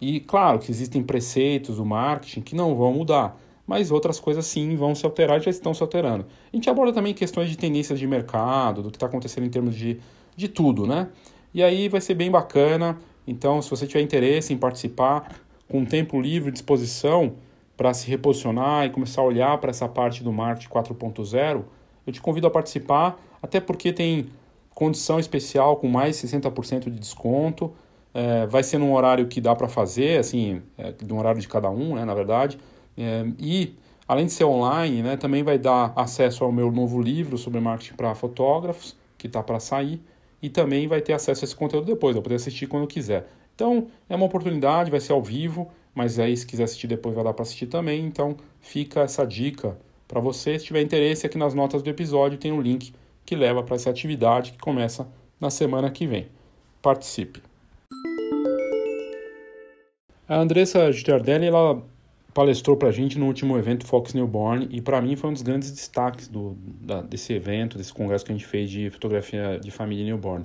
[0.00, 4.76] E claro que existem preceitos do marketing que não vão mudar, mas outras coisas sim
[4.76, 6.26] vão se alterar e já estão se alterando.
[6.52, 9.74] A gente aborda também questões de tendências de mercado, do que está acontecendo em termos
[9.74, 9.98] de,
[10.36, 11.08] de tudo, né?
[11.52, 12.98] E aí vai ser bem bacana.
[13.26, 15.28] Então, se você tiver interesse em participar,
[15.68, 17.34] com tempo livre, disposição,
[17.76, 21.64] para se reposicionar e começar a olhar para essa parte do marketing 4.0,
[22.06, 24.28] eu te convido a participar, até porque tem
[24.74, 27.72] condição especial com mais 60% de desconto.
[28.14, 31.48] É, vai ser num horário que dá para fazer, assim, é, de um horário de
[31.48, 32.58] cada um, né, na verdade.
[32.96, 33.74] É, e,
[34.08, 37.94] além de ser online, né, também vai dar acesso ao meu novo livro sobre marketing
[37.94, 40.00] para fotógrafos, que está para sair,
[40.40, 43.28] e também vai ter acesso a esse conteúdo depois, vai poder assistir quando quiser.
[43.56, 47.24] Então, é uma oportunidade, vai ser ao vivo, mas aí se quiser assistir depois vai
[47.24, 48.04] dar para assistir também.
[48.04, 50.58] Então fica essa dica para você.
[50.58, 52.92] Se tiver interesse, aqui nas notas do episódio tem um link
[53.24, 55.08] que leva para essa atividade que começa
[55.40, 56.28] na semana que vem.
[56.82, 57.42] Participe!
[60.28, 61.82] A Andressa Gitardelli, ela
[62.34, 65.40] palestrou para a gente no último evento Fox Newborn e para mim foi um dos
[65.40, 69.70] grandes destaques do, da, desse evento, desse congresso que a gente fez de fotografia de
[69.70, 70.44] família newborn.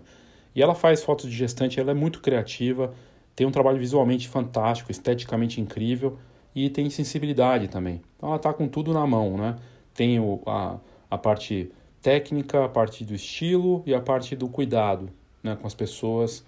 [0.55, 2.93] E ela faz fotos de gestante, ela é muito criativa,
[3.35, 6.17] tem um trabalho visualmente fantástico, esteticamente incrível
[6.53, 8.01] e tem sensibilidade também.
[8.17, 9.55] Então ela está com tudo na mão, né?
[9.93, 10.77] Tem o, a,
[11.09, 15.09] a parte técnica, a parte do estilo e a parte do cuidado
[15.43, 16.45] né, com as pessoas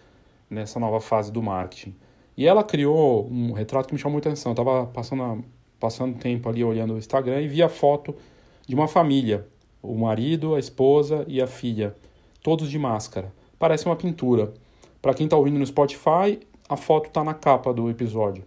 [0.49, 1.95] nessa nova fase do marketing.
[2.35, 4.51] E ela criou um retrato que me chamou muita atenção.
[4.51, 5.45] Eu estava passando,
[5.79, 8.15] passando tempo ali olhando o Instagram e vi a foto
[8.67, 9.47] de uma família.
[9.81, 11.95] O marido, a esposa e a filha,
[12.41, 13.31] todos de máscara.
[13.63, 14.53] Parece uma pintura.
[15.01, 18.43] Para quem está ouvindo no Spotify, a foto está na capa do episódio.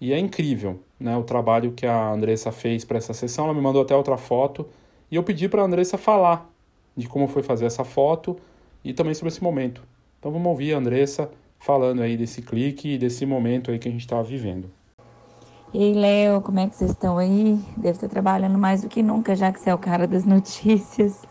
[0.00, 3.44] E é incrível né, o trabalho que a Andressa fez para essa sessão.
[3.44, 4.66] Ela me mandou até outra foto.
[5.08, 6.50] E eu pedi para a Andressa falar
[6.96, 8.36] de como foi fazer essa foto
[8.82, 9.84] e também sobre esse momento.
[10.18, 13.92] Então vamos ouvir a Andressa falando aí desse clique e desse momento aí que a
[13.92, 14.68] gente está vivendo.
[15.72, 17.56] E aí, Léo, como é que vocês estão aí?
[17.76, 21.22] Deve estar trabalhando mais do que nunca, já que você é o cara das notícias.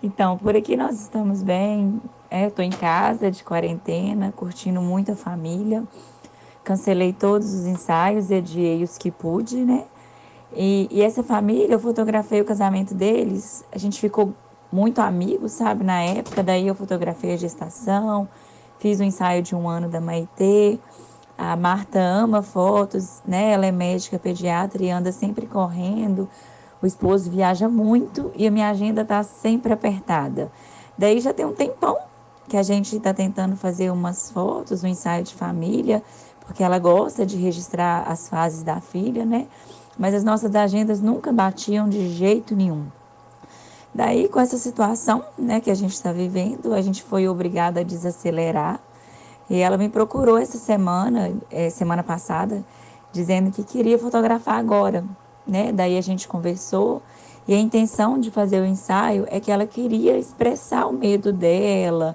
[0.00, 2.00] Então, por aqui nós estamos bem.
[2.34, 5.84] É, eu tô em casa de quarentena, curtindo muito a família.
[6.64, 9.84] Cancelei todos os ensaios e adiei os que pude, né?
[10.54, 13.62] E, e, essa família, eu fotografei o casamento deles.
[13.70, 14.32] A gente ficou
[14.72, 15.84] muito amigos, sabe?
[15.84, 18.26] Na época, daí eu fotografei a gestação,
[18.78, 20.78] fiz o ensaio de um ano da Maitê.
[21.36, 23.52] A Marta ama fotos, né?
[23.52, 26.26] Ela é médica pediatra e anda sempre correndo.
[26.80, 30.50] O esposo viaja muito e a minha agenda tá sempre apertada.
[30.96, 31.98] Daí já tem um tempão
[32.52, 36.02] que a gente está tentando fazer umas fotos, um ensaio de família,
[36.40, 39.46] porque ela gosta de registrar as fases da filha, né?
[39.98, 42.88] Mas as nossas agendas nunca batiam de jeito nenhum.
[43.94, 47.82] Daí, com essa situação né, que a gente está vivendo, a gente foi obrigada a
[47.82, 48.78] desacelerar.
[49.48, 52.62] E ela me procurou essa semana, é, semana passada,
[53.10, 55.02] dizendo que queria fotografar agora.
[55.46, 55.72] Né?
[55.72, 57.00] Daí a gente conversou
[57.48, 62.14] e a intenção de fazer o ensaio é que ela queria expressar o medo dela,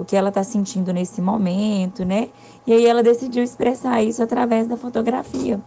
[0.00, 2.28] o que ela está sentindo nesse momento, né?
[2.66, 5.60] E aí ela decidiu expressar isso através da fotografia.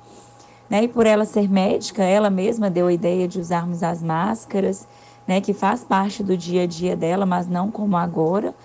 [0.69, 0.83] Né?
[0.83, 4.87] E por ela ser médica, ela mesma deu a ideia de usarmos as máscaras,
[5.27, 5.41] né?
[5.41, 8.55] Que faz parte do dia a dia dela, mas não como agora.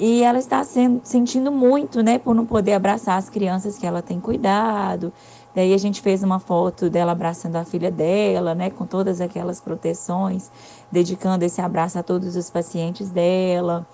[0.00, 2.18] E ela está sendo, sentindo muito, né?
[2.18, 5.12] Por não poder abraçar as crianças que ela tem cuidado,
[5.58, 9.60] Daí a gente fez uma foto dela abraçando a filha dela, né, com todas aquelas
[9.60, 10.52] proteções,
[10.88, 13.84] dedicando esse abraço a todos os pacientes dela,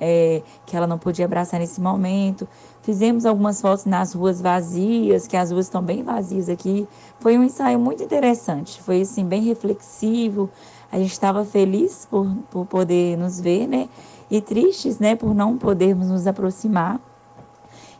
[0.00, 2.46] é, que ela não podia abraçar nesse momento.
[2.82, 6.86] Fizemos algumas fotos nas ruas vazias, que as ruas estão bem vazias aqui.
[7.18, 10.50] Foi um ensaio muito interessante, foi assim bem reflexivo.
[10.92, 13.88] A gente estava feliz por, por poder nos ver, né?
[14.30, 17.00] E tristes, né, por não podermos nos aproximar.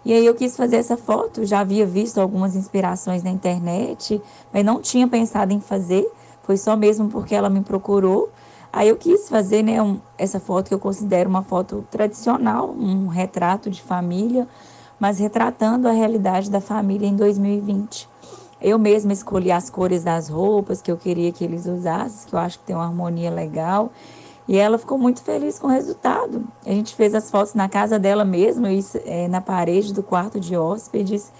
[0.04, 4.20] E aí eu quis fazer essa foto, já havia visto algumas inspirações na internet,
[4.52, 6.06] mas não tinha pensado em fazer,
[6.42, 8.30] foi só mesmo porque ela me procurou.
[8.76, 13.06] Aí eu quis fazer né, um, essa foto que eu considero uma foto tradicional, um
[13.06, 14.48] retrato de família,
[14.98, 18.08] mas retratando a realidade da família em 2020.
[18.60, 22.38] Eu mesma escolhi as cores das roupas que eu queria que eles usassem, que eu
[22.40, 23.92] acho que tem uma harmonia legal.
[24.48, 26.44] E ela ficou muito feliz com o resultado.
[26.66, 30.56] A gente fez as fotos na casa dela isso, é, na parede do quarto de
[30.56, 31.30] hóspedes.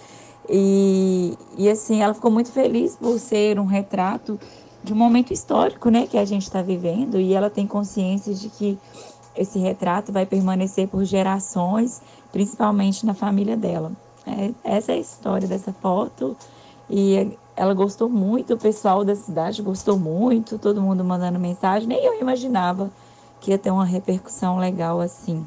[0.48, 4.38] E, e assim, ela ficou muito feliz por ser um retrato
[4.84, 7.18] de um momento histórico né, que a gente está vivendo.
[7.18, 8.78] E ela tem consciência de que
[9.34, 13.90] esse retrato vai permanecer por gerações, principalmente na família dela.
[14.26, 16.36] É, essa é a história dessa foto.
[16.88, 21.88] E ela gostou muito, o pessoal da cidade gostou muito, todo mundo mandando mensagem.
[21.88, 22.90] Nem eu imaginava
[23.40, 25.46] que ia ter uma repercussão legal assim.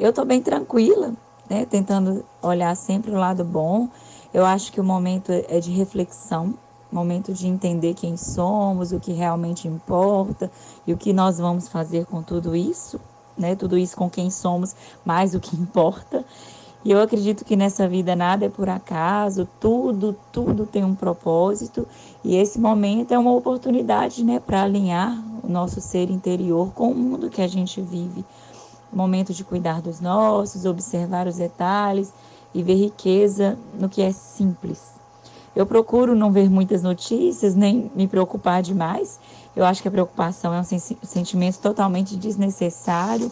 [0.00, 1.12] Eu tô bem tranquila,
[1.50, 1.66] né?
[1.66, 3.88] Tentando olhar sempre o lado bom.
[4.32, 6.54] Eu acho que o momento é de reflexão,
[6.90, 10.50] momento de entender quem somos, o que realmente importa
[10.86, 13.00] e o que nós vamos fazer com tudo isso,
[13.36, 13.54] né?
[13.54, 14.74] Tudo isso com quem somos,
[15.04, 16.24] mais o que importa.
[16.84, 21.86] E eu acredito que nessa vida nada é por acaso, tudo, tudo tem um propósito,
[22.24, 26.94] e esse momento é uma oportunidade, né, para alinhar o nosso ser interior com o
[26.94, 28.24] mundo que a gente vive.
[28.92, 32.12] Momento de cuidar dos nossos, observar os detalhes
[32.54, 34.97] e ver riqueza no que é simples.
[35.58, 39.20] Eu procuro não ver muitas notícias, nem me preocupar demais.
[39.54, 40.64] Eu acho que a preocupação é um
[41.04, 43.30] sentimento totalmente desnecessário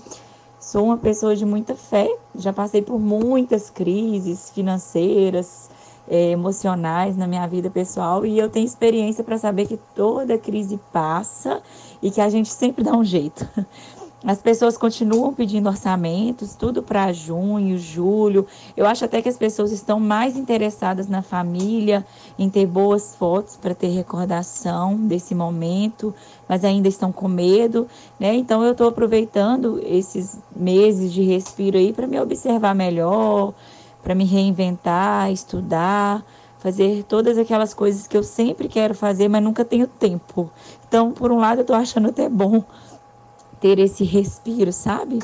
[0.67, 5.71] Sou uma pessoa de muita fé, já passei por muitas crises financeiras,
[6.09, 10.81] é, emocionais na minha vida pessoal e eu tenho experiência para saber que toda crise
[10.93, 11.63] passa
[12.03, 13.49] e que a gente sempre dá um jeito.
[14.25, 18.47] As pessoas continuam pedindo orçamentos, tudo para junho, julho.
[18.75, 22.05] Eu acho até que as pessoas estão mais interessadas na família,
[22.39, 26.15] em ter boas fotos para ter recordação desse momento,
[26.49, 27.87] mas ainda estão com medo,
[28.19, 28.35] né?
[28.35, 33.53] Então eu estou aproveitando esses meses de respiro aí para me observar melhor,
[34.03, 36.25] para me reinventar, estudar,
[36.59, 40.51] fazer todas aquelas coisas que eu sempre quero fazer, mas nunca tenho tempo.
[40.89, 42.65] Então, por um lado, eu estou achando até bom
[43.67, 45.19] ter esse respiro, sabe?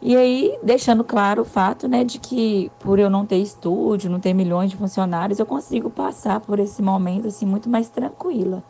[0.00, 4.18] E aí, deixando claro o fato, né, de que por eu não ter estúdio, não
[4.18, 8.62] ter milhões de funcionários, eu consigo passar por esse momento assim muito mais tranquila.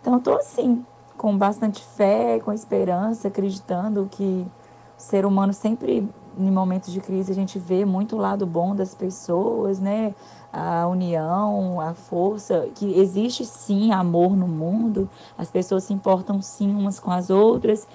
[0.00, 0.84] Então, estou assim,
[1.16, 4.44] com bastante fé, com esperança, acreditando que
[4.98, 8.74] o ser humano sempre em momentos de crise a gente vê muito o lado bom
[8.74, 10.12] das pessoas, né?
[10.52, 16.74] A união, a força, que existe sim amor no mundo, as pessoas se importam sim
[16.74, 17.86] umas com as outras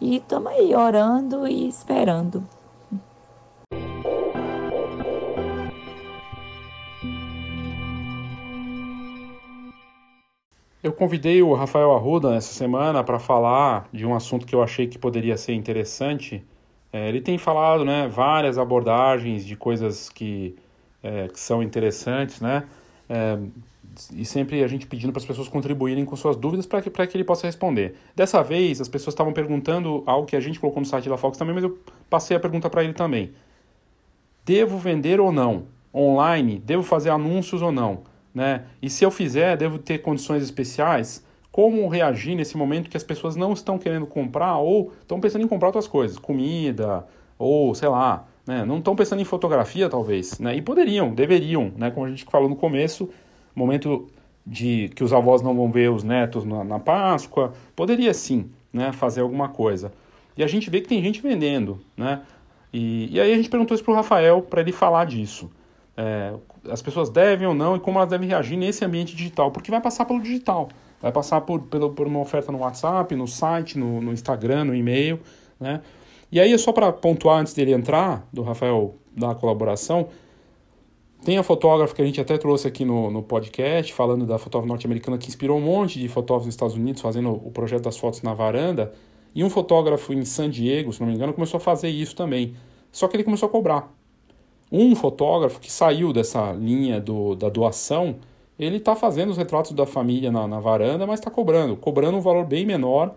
[0.00, 2.46] e estamos aí orando e esperando.
[10.86, 14.86] Eu convidei o Rafael Arruda essa semana para falar de um assunto que eu achei
[14.86, 16.44] que poderia ser interessante.
[16.92, 20.54] É, ele tem falado né, várias abordagens de coisas que,
[21.02, 22.68] é, que são interessantes, né?
[23.08, 23.36] É,
[24.14, 27.16] e sempre a gente pedindo para as pessoas contribuírem com suas dúvidas para que, que
[27.16, 27.96] ele possa responder.
[28.14, 31.38] Dessa vez, as pessoas estavam perguntando algo que a gente colocou no site da Fox
[31.38, 31.78] também, mas eu
[32.08, 33.32] passei a pergunta para ele também.
[34.44, 35.64] Devo vender ou não?
[35.94, 36.58] Online?
[36.58, 38.02] Devo fazer anúncios ou não?
[38.34, 38.64] Né?
[38.82, 41.24] E se eu fizer, devo ter condições especiais?
[41.50, 45.48] Como reagir nesse momento que as pessoas não estão querendo comprar ou estão pensando em
[45.48, 46.18] comprar outras coisas?
[46.18, 47.06] Comida,
[47.38, 48.64] ou sei lá, né?
[48.64, 50.54] não estão pensando em fotografia talvez, né?
[50.54, 51.90] e poderiam, deveriam, né?
[51.90, 53.10] como a gente falou no começo,
[53.58, 54.06] momento
[54.46, 58.92] de que os avós não vão ver os netos na, na Páscoa, poderia sim, né,
[58.92, 59.92] fazer alguma coisa.
[60.36, 62.20] E a gente vê que tem gente vendendo, né?
[62.72, 65.50] E, e aí a gente perguntou isso para o Rafael para ele falar disso.
[65.96, 66.34] É,
[66.70, 69.80] as pessoas devem ou não e como elas devem reagir nesse ambiente digital, porque vai
[69.80, 70.68] passar pelo digital,
[71.00, 74.74] vai passar por, pelo, por uma oferta no WhatsApp, no site, no, no Instagram, no
[74.74, 75.18] e-mail,
[75.58, 75.80] né?
[76.30, 80.08] E aí, só para pontuar antes dele entrar, do Rafael da colaboração,
[81.24, 84.68] tem a fotógrafa que a gente até trouxe aqui no, no podcast, falando da fotógrafa
[84.68, 88.22] norte-americana que inspirou um monte de fotógrafos nos Estados Unidos fazendo o projeto das fotos
[88.22, 88.92] na varanda.
[89.34, 92.54] E um fotógrafo em San Diego, se não me engano, começou a fazer isso também.
[92.92, 93.92] Só que ele começou a cobrar.
[94.70, 98.16] Um fotógrafo que saiu dessa linha do, da doação,
[98.58, 101.76] ele está fazendo os retratos da família na, na varanda, mas está cobrando.
[101.76, 103.14] Cobrando um valor bem menor,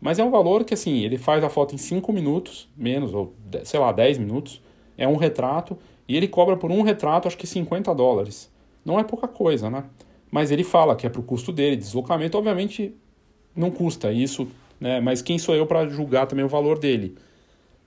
[0.00, 3.32] mas é um valor que, assim, ele faz a foto em 5 minutos, menos, ou
[3.64, 4.60] sei lá, 10 minutos.
[4.98, 5.78] É um retrato
[6.12, 8.50] e ele cobra por um retrato, acho que 50 dólares.
[8.84, 9.84] Não é pouca coisa, né?
[10.30, 12.94] Mas ele fala que é para o custo dele, deslocamento, obviamente
[13.56, 14.46] não custa isso,
[14.78, 15.00] né?
[15.00, 17.16] Mas quem sou eu para julgar também o valor dele?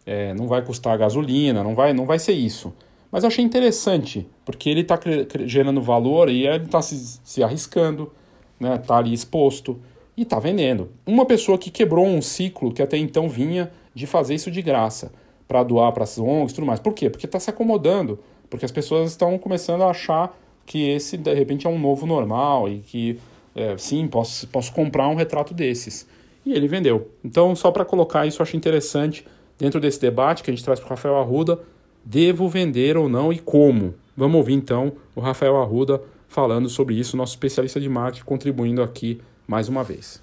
[0.07, 2.73] É, não vai custar gasolina, não vai, não vai ser isso.
[3.11, 4.99] Mas eu achei interessante, porque ele está
[5.45, 8.11] gerando valor e ele está se, se arriscando,
[8.59, 8.75] né?
[8.79, 9.79] Tá ali exposto
[10.17, 10.89] e está vendendo.
[11.05, 15.11] Uma pessoa que quebrou um ciclo que até então vinha de fazer isso de graça
[15.47, 16.79] para doar para as ONGs e tudo mais.
[16.79, 17.09] Por quê?
[17.09, 18.19] Porque está se acomodando,
[18.49, 22.67] porque as pessoas estão começando a achar que esse, de repente, é um novo normal
[22.67, 23.19] e que,
[23.55, 26.07] é, sim, posso, posso comprar um retrato desses.
[26.45, 27.09] E ele vendeu.
[27.23, 29.25] Então, só para colocar isso, eu acho interessante,
[29.57, 31.59] dentro desse debate que a gente traz para o Rafael Arruda,
[32.03, 33.95] devo vender ou não e como?
[34.17, 39.21] Vamos ouvir, então, o Rafael Arruda falando sobre isso, nosso especialista de marketing, contribuindo aqui
[39.47, 40.21] mais uma vez.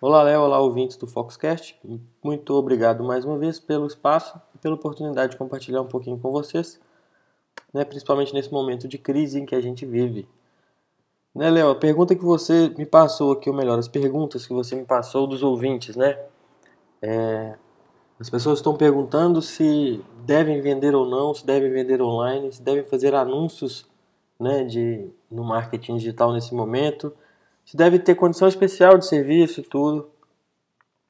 [0.00, 0.42] Olá, Léo.
[0.42, 1.78] Olá, ouvintes do Foxcast.
[2.22, 6.30] Muito obrigado mais uma vez pelo espaço e pela oportunidade de compartilhar um pouquinho com
[6.30, 6.78] vocês
[7.76, 10.26] né, principalmente nesse momento de crise em que a gente vive.
[11.34, 11.70] Né, Léo?
[11.70, 15.26] A pergunta que você me passou aqui, ou melhor, as perguntas que você me passou
[15.26, 16.18] dos ouvintes, né?
[17.02, 17.54] É,
[18.18, 22.84] as pessoas estão perguntando se devem vender ou não, se devem vender online, se devem
[22.84, 23.86] fazer anúncios
[24.40, 27.12] né, de, no marketing digital nesse momento,
[27.66, 30.08] se deve ter condição especial de serviço e tudo.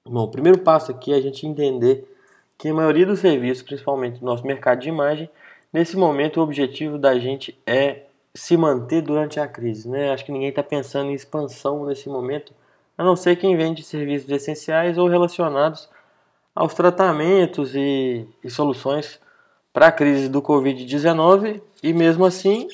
[0.05, 2.11] Bom, o primeiro passo aqui é a gente entender
[2.57, 5.29] que a maioria dos serviços, principalmente no nosso mercado de imagem,
[5.71, 8.05] nesse momento o objetivo da gente é
[8.35, 9.89] se manter durante a crise.
[9.89, 10.11] Né?
[10.11, 12.55] Acho que ninguém está pensando em expansão nesse momento,
[12.97, 15.89] a não ser quem vende serviços essenciais ou relacionados
[16.55, 19.21] aos tratamentos e, e soluções
[19.75, 22.67] para a crise do Covid-19 e mesmo assim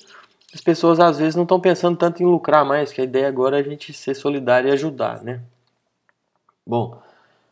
[0.54, 3.56] as pessoas às vezes não estão pensando tanto em lucrar mais, que a ideia agora
[3.56, 5.40] é a gente ser solidário e ajudar, né?
[6.66, 6.98] Bom,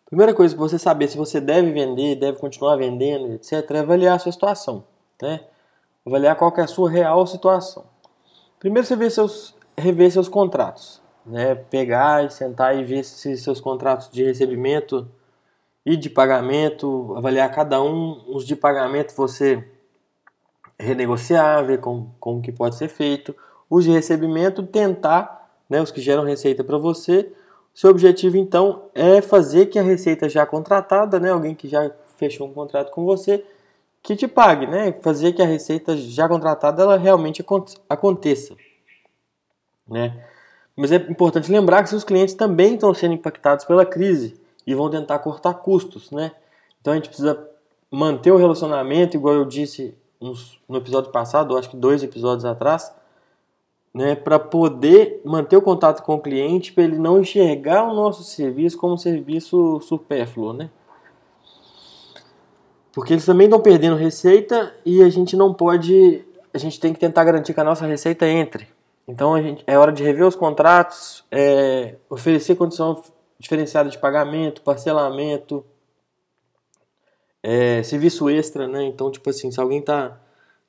[0.07, 4.17] primeira coisa para você saber se você deve vender, deve continuar vendendo, etc, é avaliar
[4.17, 4.85] a sua situação,
[5.21, 5.41] né?
[6.07, 7.85] Avaliar qual é a sua real situação.
[8.59, 11.55] Primeiro você vê seus, rever seus contratos, né?
[11.55, 15.09] Pegar e sentar e ver se seus contratos de recebimento
[15.87, 19.67] e de pagamento, avaliar cada um, os de pagamento você
[20.81, 23.35] renegociar, ver como, como que pode ser feito.
[23.69, 27.31] Os de recebimento, tentar, né, os que geram receita para você.
[27.73, 32.49] Seu objetivo, então, é fazer que a receita já contratada, né, alguém que já fechou
[32.49, 33.45] um contrato com você,
[34.03, 37.45] que te pague, né, fazer que a receita já contratada ela realmente
[37.89, 38.57] aconteça.
[39.87, 40.25] Né?
[40.77, 44.89] Mas é importante lembrar que seus clientes também estão sendo impactados pela crise e vão
[44.91, 46.33] tentar cortar custos, né?
[46.81, 47.49] Então a gente precisa
[47.91, 52.93] manter o relacionamento, igual eu disse uns, no episódio passado, acho que dois episódios atrás,
[53.93, 58.23] né, para poder manter o contato com o cliente, para ele não enxergar o nosso
[58.23, 60.71] serviço como um serviço supérfluo, né?
[62.93, 67.01] Porque eles também estão perdendo receita e a gente não pode, a gente tem que
[67.01, 68.69] tentar garantir que a nossa receita entre.
[69.07, 73.03] Então a gente, é hora de rever os contratos, é, oferecer condição
[73.39, 75.65] diferenciada de pagamento, parcelamento,
[77.43, 78.85] é, serviço extra, né?
[78.85, 80.19] Então, tipo assim, se alguém tá,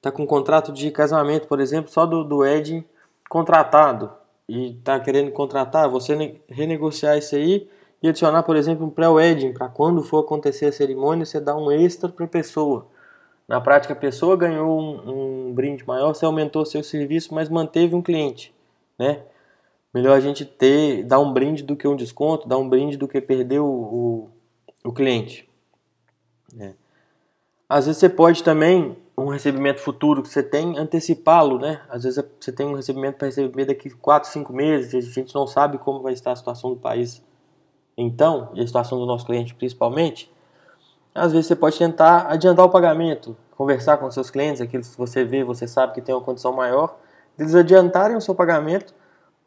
[0.01, 2.85] tá com um contrato de casamento, por exemplo, só do, do Ed
[3.29, 4.11] contratado
[4.47, 7.69] e tá querendo contratar, você renegociar isso aí
[8.01, 11.71] e adicionar, por exemplo, um pré-wedding, para quando for acontecer a cerimônia, você dá um
[11.71, 12.87] extra para a pessoa.
[13.47, 17.93] Na prática, a pessoa ganhou um, um, brinde maior, você aumentou seu serviço, mas manteve
[17.93, 18.53] um cliente,
[18.97, 19.23] né?
[19.93, 23.07] Melhor a gente ter, dar um brinde do que um desconto, dar um brinde do
[23.07, 24.29] que perder o, o,
[24.85, 25.50] o cliente.
[26.59, 26.73] É.
[27.67, 31.81] Às vezes você pode também, um recebimento futuro que você tem, antecipá-lo, né?
[31.89, 35.47] Às vezes você tem um recebimento para receber daqui 4, 5 meses, a gente não
[35.47, 37.23] sabe como vai estar a situação do país
[37.97, 40.31] então, e a situação do nosso cliente principalmente.
[41.13, 45.23] Às vezes você pode tentar adiantar o pagamento, conversar com seus clientes, aqueles que você
[45.23, 46.97] vê, você sabe que tem uma condição maior,
[47.37, 48.93] eles adiantarem o seu pagamento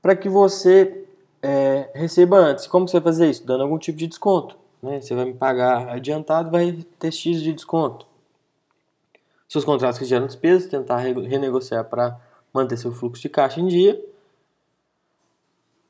[0.00, 1.07] para que você
[1.42, 2.66] é, receba antes.
[2.66, 3.46] Como você vai fazer isso?
[3.46, 4.57] Dando algum tipo de desconto.
[4.85, 5.01] Né?
[5.01, 8.07] Você vai me pagar adiantado, vai ter X de desconto.
[9.49, 12.20] Seus contratos que geram despesas, tentar renegociar para
[12.53, 14.05] manter seu fluxo de caixa em dia.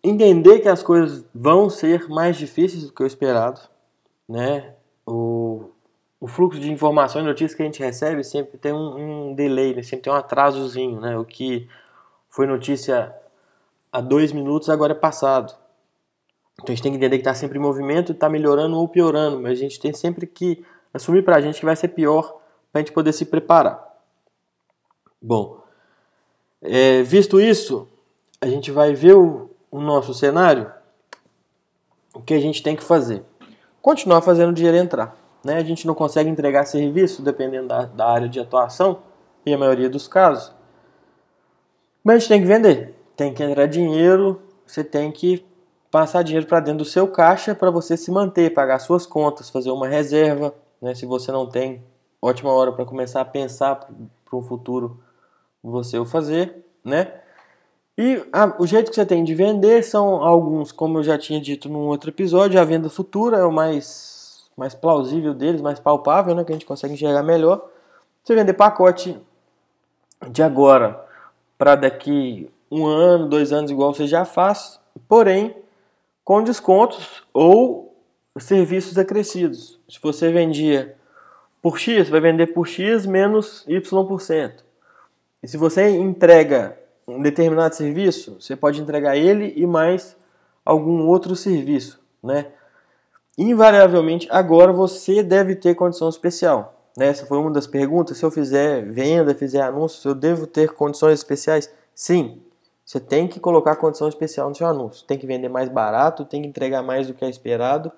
[0.03, 3.61] Entender que as coisas vão ser mais difíceis do que o esperado.
[4.29, 4.75] Né?
[5.05, 5.71] O,
[6.21, 9.75] o fluxo de informação e notícias que a gente recebe sempre tem um, um delay,
[9.75, 9.83] né?
[9.83, 11.01] sempre tem um atrasozinho.
[11.01, 11.19] Né?
[11.19, 11.69] O que
[12.29, 13.13] foi notícia
[13.91, 15.64] há dois minutos agora é passado.
[16.65, 19.39] Então a gente tem que entender que está sempre em movimento, está melhorando ou piorando,
[19.39, 22.41] mas a gente tem sempre que assumir para a gente que vai ser pior
[22.73, 23.87] para a gente poder se preparar.
[25.21, 25.61] Bom,
[26.63, 27.87] é, visto isso,
[28.41, 30.73] a gente vai ver o, o nosso cenário,
[32.15, 33.23] o que a gente tem que fazer?
[33.83, 35.15] Continuar fazendo o dinheiro entrar.
[35.45, 35.59] Né?
[35.59, 39.03] A gente não consegue entregar serviço, dependendo da, da área de atuação,
[39.45, 40.51] e a maioria dos casos,
[42.03, 45.45] mas a gente tem que vender, tem que entrar dinheiro, você tem que
[45.95, 49.71] passar dinheiro para dentro do seu caixa para você se manter, pagar suas contas, fazer
[49.71, 50.93] uma reserva, né?
[50.93, 51.85] Se você não tem,
[52.21, 54.99] ótima hora para começar a pensar para o futuro
[55.63, 57.13] você o fazer, né?
[57.97, 61.41] E a, o jeito que você tem de vender são alguns, como eu já tinha
[61.41, 66.35] dito num outro episódio, a venda futura é o mais, mais plausível deles, mais palpável,
[66.35, 66.43] né?
[66.43, 67.71] Que a gente consegue enxergar melhor.
[68.21, 69.17] Você vender pacote
[70.29, 71.07] de agora
[71.57, 75.63] para daqui um ano, dois anos, igual você já faz, porém
[76.25, 77.97] com descontos ou
[78.39, 79.79] serviços acrescidos.
[79.89, 80.97] Se você vendia
[81.61, 84.65] por X, vai vender por X menos Y%.
[85.43, 90.17] E se você entrega um determinado serviço, você pode entregar ele e mais
[90.65, 92.47] algum outro serviço, né?
[93.37, 96.89] Invariavelmente, agora você deve ter condição especial.
[96.97, 97.09] Né?
[97.09, 98.17] Essa foi uma das perguntas.
[98.17, 101.71] Se eu fizer venda, fizer anúncios, eu devo ter condições especiais?
[101.95, 102.41] Sim.
[102.85, 105.07] Você tem que colocar condição especial no seu anúncio.
[105.07, 107.91] Tem que vender mais barato, tem que entregar mais do que é esperado.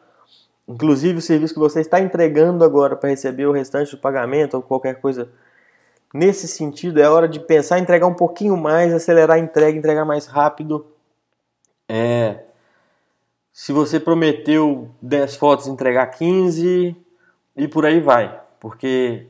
[0.69, 4.63] Inclusive o serviço que você está entregando agora para receber o restante do pagamento ou
[4.63, 5.29] qualquer coisa
[6.15, 10.05] nesse sentido, é hora de pensar em entregar um pouquinho mais, acelerar a entrega, entregar
[10.05, 10.87] mais rápido.
[11.89, 12.45] É,
[13.53, 16.97] se você prometeu 10 fotos, entregar 15
[17.57, 18.41] e por aí vai.
[18.61, 19.27] Porque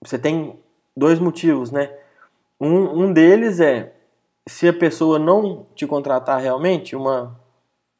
[0.00, 0.58] você tem
[0.96, 1.90] dois motivos, né?
[2.60, 3.92] Um, um deles é
[4.46, 7.38] se a pessoa não te contratar realmente uma,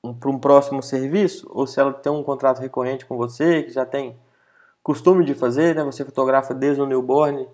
[0.02, 3.70] um, para um próximo serviço, ou se ela tem um contrato recorrente com você, que
[3.70, 4.16] já tem
[4.82, 5.84] costume de fazer, né?
[5.84, 7.46] Você fotografa desde o newborn,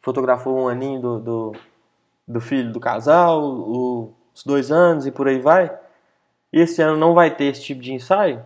[0.00, 1.52] fotografou um aninho do, do,
[2.28, 5.74] do filho do casal, o, os dois anos e por aí vai.
[6.52, 8.44] Esse ano não vai ter esse tipo de ensaio,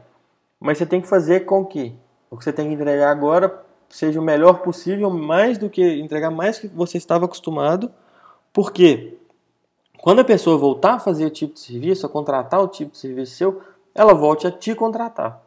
[0.59, 1.95] mas você tem que fazer com que
[2.31, 6.31] o que você tem que entregar agora seja o melhor possível, mais do que entregar
[6.31, 7.91] mais que você estava acostumado,
[8.53, 9.19] porque
[10.01, 12.99] quando a pessoa voltar a fazer o tipo de serviço, a contratar o tipo de
[12.99, 13.63] serviço seu,
[13.95, 15.43] ela volte a te contratar.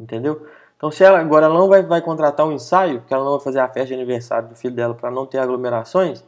[0.00, 0.46] Entendeu?
[0.76, 3.40] Então, se ela agora ela não vai, vai contratar um ensaio, que ela não vai
[3.40, 6.24] fazer a festa de aniversário do filho dela para não ter aglomerações,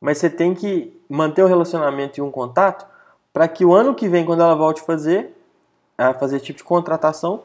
[0.00, 2.86] mas você tem que manter o relacionamento e um contato
[3.32, 5.36] para que o ano que vem, quando ela volte a fazer,
[5.96, 7.42] a fazer tipo de contratação,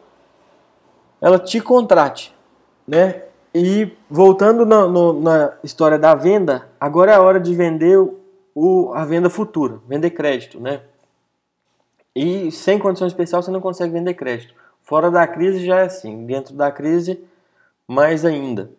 [1.22, 2.36] ela te contrate,
[2.88, 3.24] né?
[3.54, 7.98] E voltando na, no, na história da venda, agora é a hora de vender
[8.56, 10.82] o, a venda futura, vender crédito, né?
[12.16, 14.54] E sem condição especial você não consegue vender crédito.
[14.82, 17.22] Fora da crise já é assim, dentro da crise
[17.86, 18.72] mais ainda.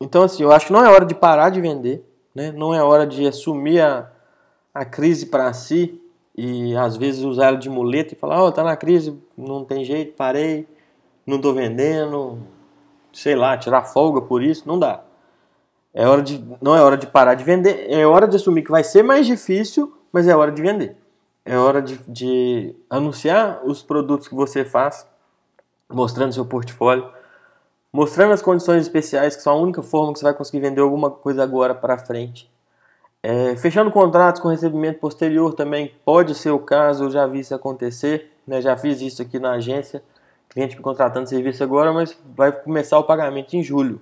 [0.00, 2.52] Então assim, eu acho que não é hora de parar de vender, né?
[2.52, 4.08] Não é hora de assumir a,
[4.72, 6.00] a crise para si
[6.36, 9.64] e às vezes usar ela de muleta e falar, ó, oh, tá na crise, não
[9.64, 10.68] tem jeito, parei,
[11.26, 12.38] não tô vendendo,
[13.12, 15.02] sei lá, tirar folga por isso, não dá.
[15.98, 18.70] É hora de, não é hora de parar de vender, é hora de assumir que
[18.70, 20.94] vai ser mais difícil, mas é hora de vender.
[21.42, 25.06] É hora de, de anunciar os produtos que você faz,
[25.88, 27.10] mostrando seu portfólio,
[27.90, 31.10] mostrando as condições especiais, que são a única forma que você vai conseguir vender alguma
[31.10, 32.50] coisa agora para frente.
[33.22, 37.54] É, fechando contratos com recebimento posterior também pode ser o caso, eu já vi isso
[37.54, 40.02] acontecer, né, já fiz isso aqui na agência,
[40.50, 43.98] cliente me contratando serviço agora, mas vai começar o pagamento em julho.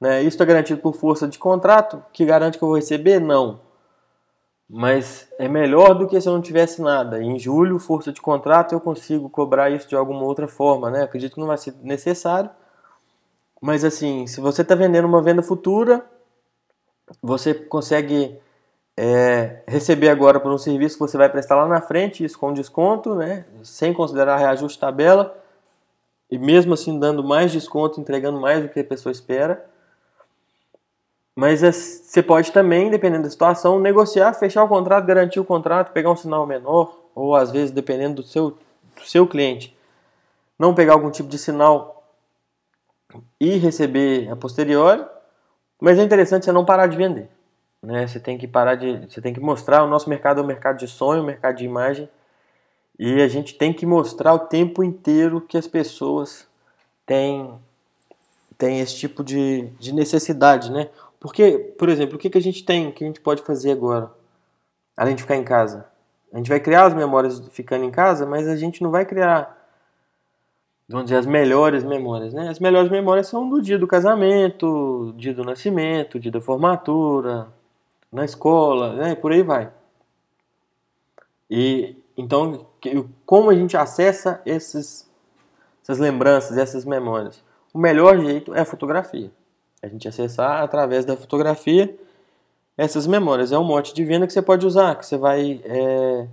[0.00, 0.20] Né?
[0.20, 3.20] Isso está garantido por força de contrato, que garante que eu vou receber?
[3.20, 3.60] Não.
[4.68, 7.22] Mas é melhor do que se eu não tivesse nada.
[7.22, 10.90] Em julho, força de contrato, eu consigo cobrar isso de alguma outra forma.
[10.90, 11.02] Né?
[11.02, 12.50] Acredito que não vai ser necessário.
[13.60, 16.04] Mas assim, se você está vendendo uma venda futura,
[17.22, 18.38] você consegue
[18.96, 22.52] é, receber agora por um serviço que você vai prestar lá na frente, isso com
[22.52, 23.46] desconto, né?
[23.62, 25.36] sem considerar reajuste tabela,
[26.30, 29.64] e mesmo assim dando mais desconto, entregando mais do que a pessoa espera.
[31.38, 35.92] Mas é, você pode também, dependendo da situação, negociar, fechar o contrato, garantir o contrato,
[35.92, 38.58] pegar um sinal menor, ou às vezes, dependendo do seu,
[38.96, 39.72] do seu cliente,
[40.58, 42.02] não pegar algum tipo de sinal
[43.38, 45.06] e receber a posteriori.
[45.80, 47.28] Mas é interessante você não parar de vender.
[47.80, 48.04] Né?
[48.04, 49.06] Você tem que parar de.
[49.08, 49.84] Você tem que mostrar.
[49.84, 52.08] O nosso mercado é um mercado de sonho, um mercado de imagem.
[52.98, 56.48] E a gente tem que mostrar o tempo inteiro que as pessoas
[57.06, 57.54] têm,
[58.58, 60.88] têm esse tipo de, de necessidade, né?
[61.20, 64.10] Porque, por exemplo, o que, que a gente tem, que a gente pode fazer agora,
[64.96, 65.86] além de ficar em casa?
[66.32, 69.56] A gente vai criar as memórias ficando em casa, mas a gente não vai criar,
[70.88, 72.48] vamos dizer, as melhores memórias, né?
[72.48, 77.48] As melhores memórias são do dia do casamento, dia do nascimento, dia da formatura,
[78.12, 79.14] na escola, né?
[79.14, 79.70] Por aí vai.
[81.50, 82.66] E então,
[83.24, 85.08] como a gente acessa esses,
[85.82, 87.42] essas lembranças, essas memórias?
[87.72, 89.30] O melhor jeito é a fotografia.
[89.82, 91.94] A gente acessar através da fotografia
[92.76, 93.52] essas memórias.
[93.52, 95.60] É um mote de venda que você pode usar, que você vai.
[95.64, 96.26] É,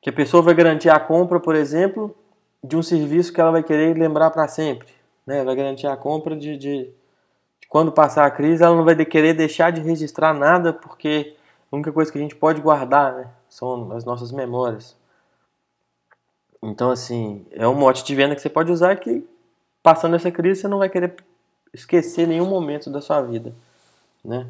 [0.00, 2.14] que a pessoa vai garantir a compra, por exemplo,
[2.62, 4.88] de um serviço que ela vai querer lembrar para sempre.
[5.26, 5.44] Né?
[5.44, 6.92] Vai garantir a compra de, de, de,
[7.68, 11.34] quando passar a crise, ela não vai querer deixar de registrar nada, porque
[11.70, 13.28] a única coisa que a gente pode guardar né?
[13.48, 14.96] são as nossas memórias.
[16.62, 19.26] Então, assim, é um mote de venda que você pode usar que,
[19.82, 21.14] passando essa crise, você não vai querer
[21.72, 23.52] esquecer nenhum momento da sua vida,
[24.24, 24.46] né?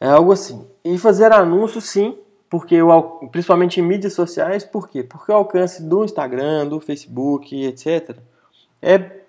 [0.00, 0.66] É algo assim.
[0.84, 2.18] E fazer anúncios, sim,
[2.50, 2.88] porque eu,
[3.32, 5.02] principalmente em mídias sociais, por quê?
[5.02, 8.16] Porque o alcance do Instagram, do Facebook, etc.,
[8.82, 9.22] é,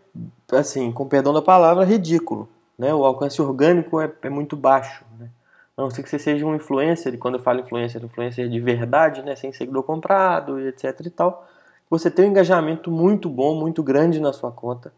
[0.51, 2.49] assim, com perdão da palavra, ridículo.
[2.77, 2.93] Né?
[2.93, 5.05] O alcance orgânico é, é muito baixo.
[5.17, 5.29] Né?
[5.77, 8.59] A não ser que você seja um influencer, e quando eu falo influencer, influencer de
[8.59, 9.35] verdade, né?
[9.35, 11.47] sem seguidor comprado, etc e tal,
[11.89, 14.91] você tem um engajamento muito bom, muito grande na sua conta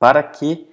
[0.00, 0.66] para que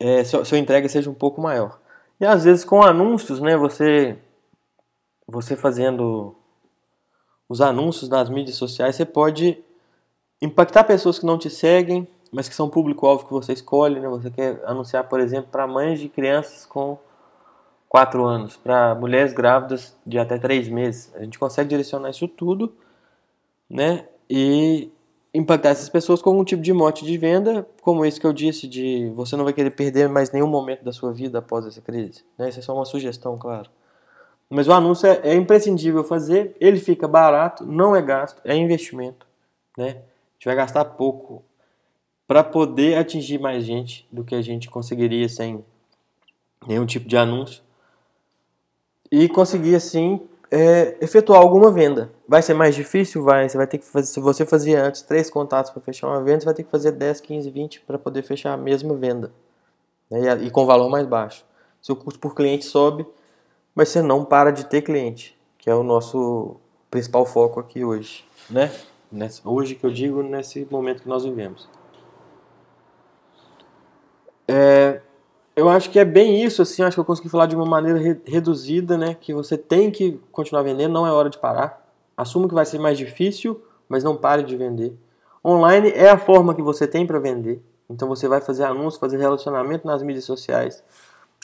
[0.00, 1.80] é, sua, sua entrega seja um pouco maior.
[2.20, 4.18] E às vezes com anúncios, né, você,
[5.26, 6.34] você fazendo
[7.48, 9.62] os anúncios nas mídias sociais, você pode
[10.40, 14.00] impactar pessoas que não te seguem, mas que são público-alvo que você escolhe.
[14.00, 14.08] Né?
[14.08, 16.98] Você quer anunciar, por exemplo, para mães de crianças com
[17.88, 21.14] 4 anos, para mulheres grávidas de até 3 meses.
[21.14, 22.74] A gente consegue direcionar isso tudo
[23.70, 24.08] né?
[24.28, 24.90] e
[25.34, 28.68] impactar essas pessoas com algum tipo de mote de venda, como esse que eu disse,
[28.68, 32.24] de você não vai querer perder mais nenhum momento da sua vida após essa crise.
[32.36, 32.50] Né?
[32.50, 33.70] Isso é só uma sugestão, claro.
[34.50, 39.26] Mas o anúncio é, é imprescindível fazer, ele fica barato, não é gasto, é investimento.
[39.78, 39.88] Né?
[39.88, 41.42] A gente vai gastar pouco
[42.26, 45.64] para poder atingir mais gente do que a gente conseguiria sem
[46.66, 47.62] nenhum tipo de anúncio.
[49.10, 50.20] E conseguir assim
[50.52, 52.12] é, efetuar alguma venda.
[52.28, 53.24] Vai ser mais difícil?
[53.24, 53.48] Vai.
[53.48, 56.40] Você vai ter que fazer, se você fazia antes três contatos para fechar uma venda,
[56.40, 59.32] você vai ter que fazer 10, 15, 20 para poder fechar a mesma venda.
[60.10, 60.20] Né?
[60.42, 61.42] E, e com valor mais baixo.
[61.80, 63.06] Seu custo por cliente sobe,
[63.74, 66.56] mas você não para de ter cliente, que é o nosso
[66.90, 68.70] principal foco aqui hoje, né?
[69.10, 71.68] Nesse, hoje que eu digo, nesse momento que nós vivemos.
[74.46, 75.00] É,
[75.54, 77.98] eu acho que é bem isso, assim, acho que eu consegui falar de uma maneira
[77.98, 79.14] re reduzida, né?
[79.20, 81.86] Que você tem que continuar vendendo, não é hora de parar.
[82.16, 84.96] Assuma que vai ser mais difícil, mas não pare de vender.
[85.44, 87.62] Online é a forma que você tem para vender.
[87.90, 90.82] Então você vai fazer anúncios, fazer relacionamento nas mídias sociais,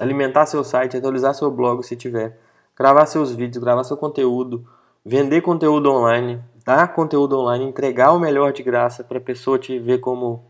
[0.00, 2.38] alimentar seu site, atualizar seu blog se tiver,
[2.76, 4.64] gravar seus vídeos, gravar seu conteúdo,
[5.04, 9.78] vender conteúdo online, dar conteúdo online, entregar o melhor de graça para a pessoa te
[9.78, 10.44] ver como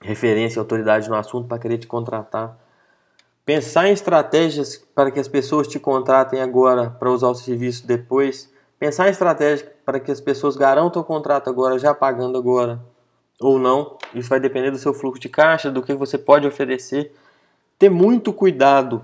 [0.00, 2.67] referência, autoridade no assunto para querer te contratar.
[3.48, 8.52] Pensar em estratégias para que as pessoas te contratem agora para usar o serviço depois.
[8.78, 12.78] Pensar em estratégias para que as pessoas garantam o contrato agora, já pagando agora
[13.40, 13.96] ou não.
[14.14, 17.10] Isso vai depender do seu fluxo de caixa, do que você pode oferecer.
[17.78, 19.02] Ter muito cuidado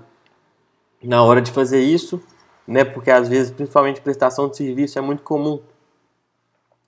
[1.03, 2.21] na hora de fazer isso,
[2.67, 2.85] né?
[2.85, 5.59] Porque às vezes, principalmente prestação de serviço, é muito comum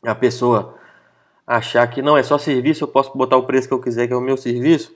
[0.04, 0.76] a pessoa
[1.48, 4.14] achar que não é só serviço, eu posso botar o preço que eu quiser, que
[4.14, 4.96] é o meu serviço.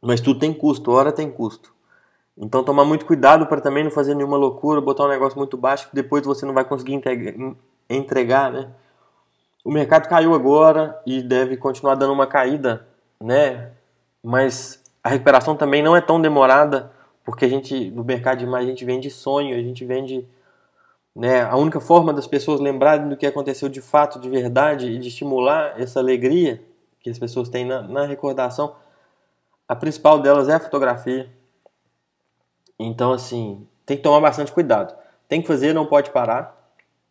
[0.00, 1.72] Mas tudo tem custo, hora tem custo.
[2.36, 5.88] Então tomar muito cuidado para também não fazer nenhuma loucura, botar um negócio muito baixo
[5.88, 7.00] que depois você não vai conseguir
[7.90, 8.68] entregar, né?
[9.64, 12.86] O mercado caiu agora e deve continuar dando uma caída,
[13.20, 13.72] né?
[14.22, 16.92] Mas a recuperação também não é tão demorada,
[17.24, 20.24] porque a gente no mercado de imagem a gente vende sonho, a gente vende
[21.14, 24.98] né, a única forma das pessoas lembrarem do que aconteceu de fato, de verdade e
[24.98, 26.62] de estimular essa alegria
[27.00, 28.76] que as pessoas têm na, na recordação
[29.68, 31.30] a principal delas é a fotografia.
[32.78, 34.96] Então, assim, tem que tomar bastante cuidado.
[35.28, 36.56] Tem que fazer, não pode parar.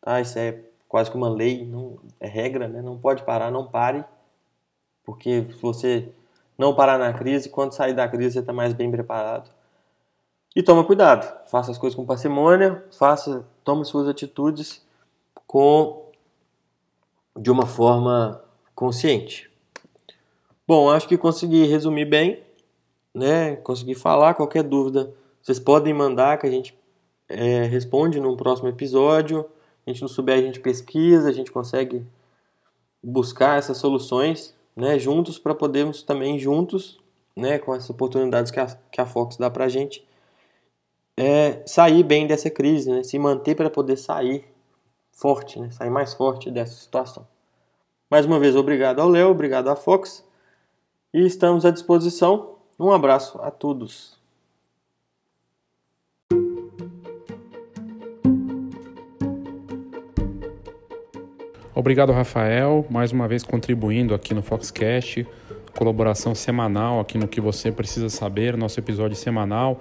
[0.01, 0.19] Tá?
[0.19, 2.81] Isso é quase que uma lei, não, é regra, né?
[2.81, 4.03] Não pode parar, não pare.
[5.03, 6.09] Porque se você
[6.57, 9.51] não parar na crise, quando sair da crise você está mais bem preparado.
[10.55, 14.83] E toma cuidado, faça as coisas com parcimônia, faça, tome suas atitudes
[15.45, 16.09] com
[17.35, 18.41] de uma forma
[18.73, 19.51] consciente.
[20.67, 22.46] Bom, acho que consegui resumir bem
[23.17, 25.11] né, conseguir falar qualquer dúvida,
[25.41, 26.77] vocês podem mandar que a gente
[27.27, 29.49] é, responde num próximo episódio.
[29.85, 32.05] A gente não souber, a gente pesquisa, a gente consegue
[33.01, 36.99] buscar essas soluções né, juntos para podermos também juntos,
[37.35, 40.05] né, com essas oportunidades que a, que a Fox dá para a gente,
[41.17, 44.45] é, sair bem dessa crise, né, se manter para poder sair
[45.11, 47.27] forte, né, sair mais forte dessa situação.
[48.11, 50.23] Mais uma vez, obrigado ao Léo, obrigado à Fox
[51.11, 54.17] e estamos à disposição um abraço a todos.
[61.73, 65.27] Obrigado, Rafael, mais uma vez contribuindo aqui no Foxcast,
[65.75, 69.79] colaboração semanal aqui no que você precisa saber, nosso episódio semanal.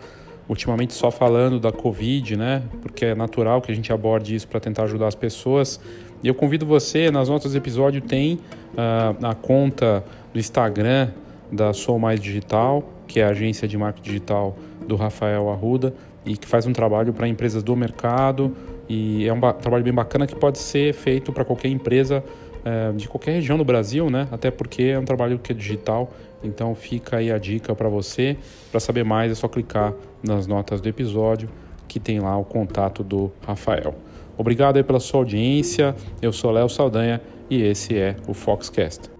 [0.49, 2.62] Ultimamente só falando da Covid, né?
[2.80, 5.80] Porque é natural que a gente aborde isso para tentar ajudar as pessoas.
[6.22, 11.11] E eu convido você, nas notas do episódio tem uh, a conta do Instagram
[11.51, 15.94] da Sou Mais Digital, que é a agência de marketing digital do Rafael Arruda
[16.24, 18.53] e que faz um trabalho para empresas do mercado
[18.88, 22.22] e é um trabalho bem bacana que pode ser feito para qualquer empresa
[22.64, 24.26] é, de qualquer região do Brasil, né?
[24.32, 28.36] Até porque é um trabalho que é digital, então fica aí a dica para você.
[28.70, 31.49] Para saber mais é só clicar nas notas do episódio
[31.86, 33.94] que tem lá o contato do Rafael.
[34.36, 35.94] Obrigado aí pela sua audiência.
[36.20, 39.11] Eu sou Léo Saldanha e esse é o Foxcast.